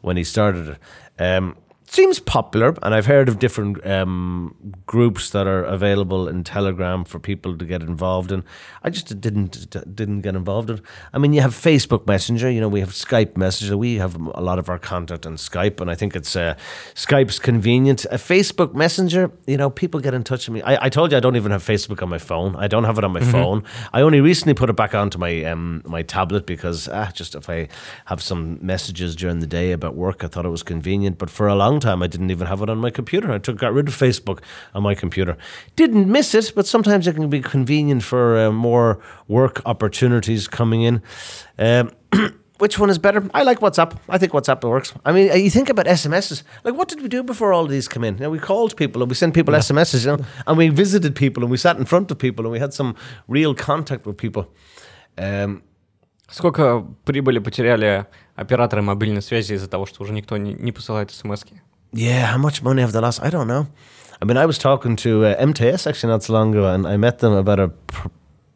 [0.00, 0.78] when he started it.
[1.22, 1.56] Um,
[1.90, 4.54] seems popular, and I've heard of different um,
[4.86, 8.44] groups that are available in Telegram for people to get involved in.
[8.82, 10.78] I just didn't didn't get involved in.
[10.78, 10.82] it.
[11.12, 12.50] I mean, you have Facebook Messenger.
[12.50, 13.76] You know, we have Skype Messenger.
[13.76, 16.54] We have a lot of our content on Skype, and I think it's uh,
[16.94, 18.04] Skype's convenient.
[18.06, 19.32] A Facebook Messenger.
[19.46, 20.62] You know, people get in touch with me.
[20.62, 22.54] I, I told you I don't even have Facebook on my phone.
[22.56, 23.64] I don't have it on my phone.
[23.92, 27.50] I only recently put it back onto my um, my tablet because ah, just if
[27.50, 27.68] I
[28.04, 31.18] have some messages during the day about work, I thought it was convenient.
[31.18, 33.31] But for a long time, I didn't even have it on my computer.
[33.31, 34.39] I took got rid of Facebook
[34.73, 35.37] on my computer.
[35.75, 40.83] Didn't miss it, but sometimes it can be convenient for uh, more work opportunities coming
[40.83, 41.01] in.
[41.57, 41.91] Um,
[42.57, 43.29] Which one is better?
[43.33, 43.97] I like WhatsApp.
[44.07, 44.93] I think WhatsApp works.
[45.03, 46.43] I mean, you think about SMSs.
[46.63, 48.15] Like, what did we do before all these come in?
[48.15, 51.15] You know, we called people and we sent people SMSs, you know, and we visited
[51.15, 52.95] people and we sat in front of people and we had some
[53.27, 54.45] real contact with people.
[55.17, 55.63] Um,
[56.27, 61.43] Сколько прибыли потеряли операторы мобильной связи из-за того, что уже никто не, не посылает смс
[61.43, 61.59] -ки?
[61.92, 63.22] Yeah, how much money have they lost?
[63.22, 63.66] I don't know.
[64.22, 66.96] I mean, I was talking to uh, MTS actually not so long ago, and I
[66.96, 67.68] met them about a.
[67.68, 68.08] Pr-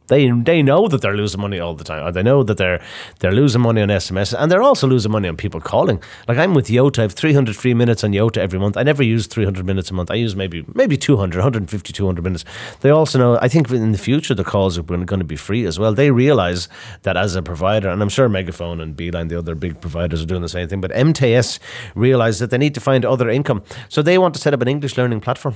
[0.08, 2.06] they they know that they're losing money all the time.
[2.06, 2.82] Or they know that they're
[3.20, 6.02] they're losing money on SMS, and they're also losing money on people calling.
[6.28, 8.76] Like I'm with Yota, I have 300 free minutes on Yota every month.
[8.76, 10.10] I never use 300 minutes a month.
[10.10, 12.44] I use maybe maybe 200, 150, 200 minutes.
[12.80, 13.38] They also know.
[13.40, 15.94] I think in the future the calls are going to be free as well.
[15.94, 16.68] They realize
[17.02, 20.26] that as a provider, and I'm sure MegaFon and Beeline, the other big providers, are
[20.26, 20.80] doing the same thing.
[20.80, 21.58] But MTS
[21.94, 24.68] realize that they need to find other income, so they want to set up an
[24.68, 25.54] English learning platform.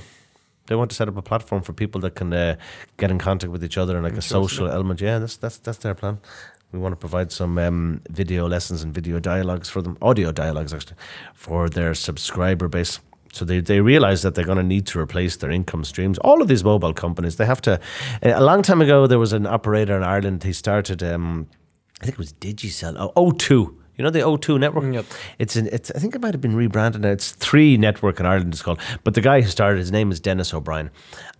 [0.69, 2.55] They want to set up a platform for people that can uh,
[2.97, 5.01] get in contact with each other and like a social element.
[5.01, 6.19] Yeah, that's that's that's their plan.
[6.71, 10.71] We want to provide some um, video lessons and video dialogues for them, audio dialogues
[10.71, 10.97] actually,
[11.33, 12.99] for their subscriber base.
[13.33, 16.19] So they, they realize that they're going to need to replace their income streams.
[16.19, 17.79] All of these mobile companies, they have to.
[18.21, 20.43] A long time ago, there was an operator in Ireland.
[20.43, 21.47] He started, um,
[22.01, 23.75] I think it was Digicel, oh, O2.
[23.99, 24.85] You know the O2 network.
[24.85, 25.05] Mm, yep.
[25.39, 25.67] It's an.
[25.73, 25.91] It's.
[25.91, 27.09] I think it might have been rebranded now.
[27.09, 28.53] It's three network in Ireland.
[28.53, 28.79] It's called.
[29.03, 30.89] But the guy who started his name is Denis O'Brien,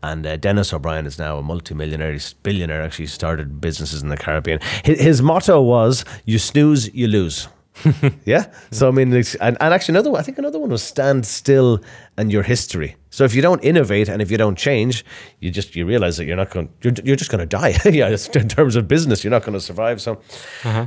[0.04, 2.82] and uh, Denis O'Brien is now a multimillionaire, he's billionaire.
[2.82, 4.60] Actually, started businesses in the Caribbean.
[4.84, 7.48] His, his motto was "You snooze, you lose."
[8.25, 8.47] yeah.
[8.71, 10.21] So I mean, it's, and, and actually another one.
[10.21, 11.81] I think another one was stand still
[12.17, 12.97] and your history.
[13.11, 15.05] So if you don't innovate and if you don't change,
[15.41, 16.69] you just you realize that you're not going.
[16.83, 17.75] You're, you're just going to die.
[17.85, 18.07] yeah.
[18.11, 20.01] it's- In terms of business, you're not going to survive.
[20.01, 20.21] So,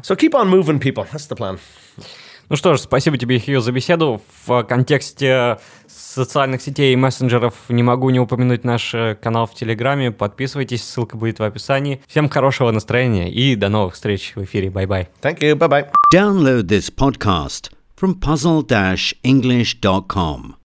[0.01, 1.03] so keep on moving, people.
[1.03, 1.59] That's the plan.
[2.49, 4.21] Ну что ж, спасибо тебе, Хью, за беседу.
[4.45, 5.57] В контексте
[6.12, 10.10] социальных сетей и мессенджеров не могу не упомянуть наш э, канал в Телеграме.
[10.10, 12.02] Подписывайтесь, ссылка будет в описании.
[12.06, 14.68] Всем хорошего настроения и до новых встреч в эфире.
[14.70, 15.08] Бай-бай.
[15.22, 15.54] Thank you.
[15.54, 15.90] Bye bye.
[16.12, 20.56] Download this podcast from puzzle-english.com.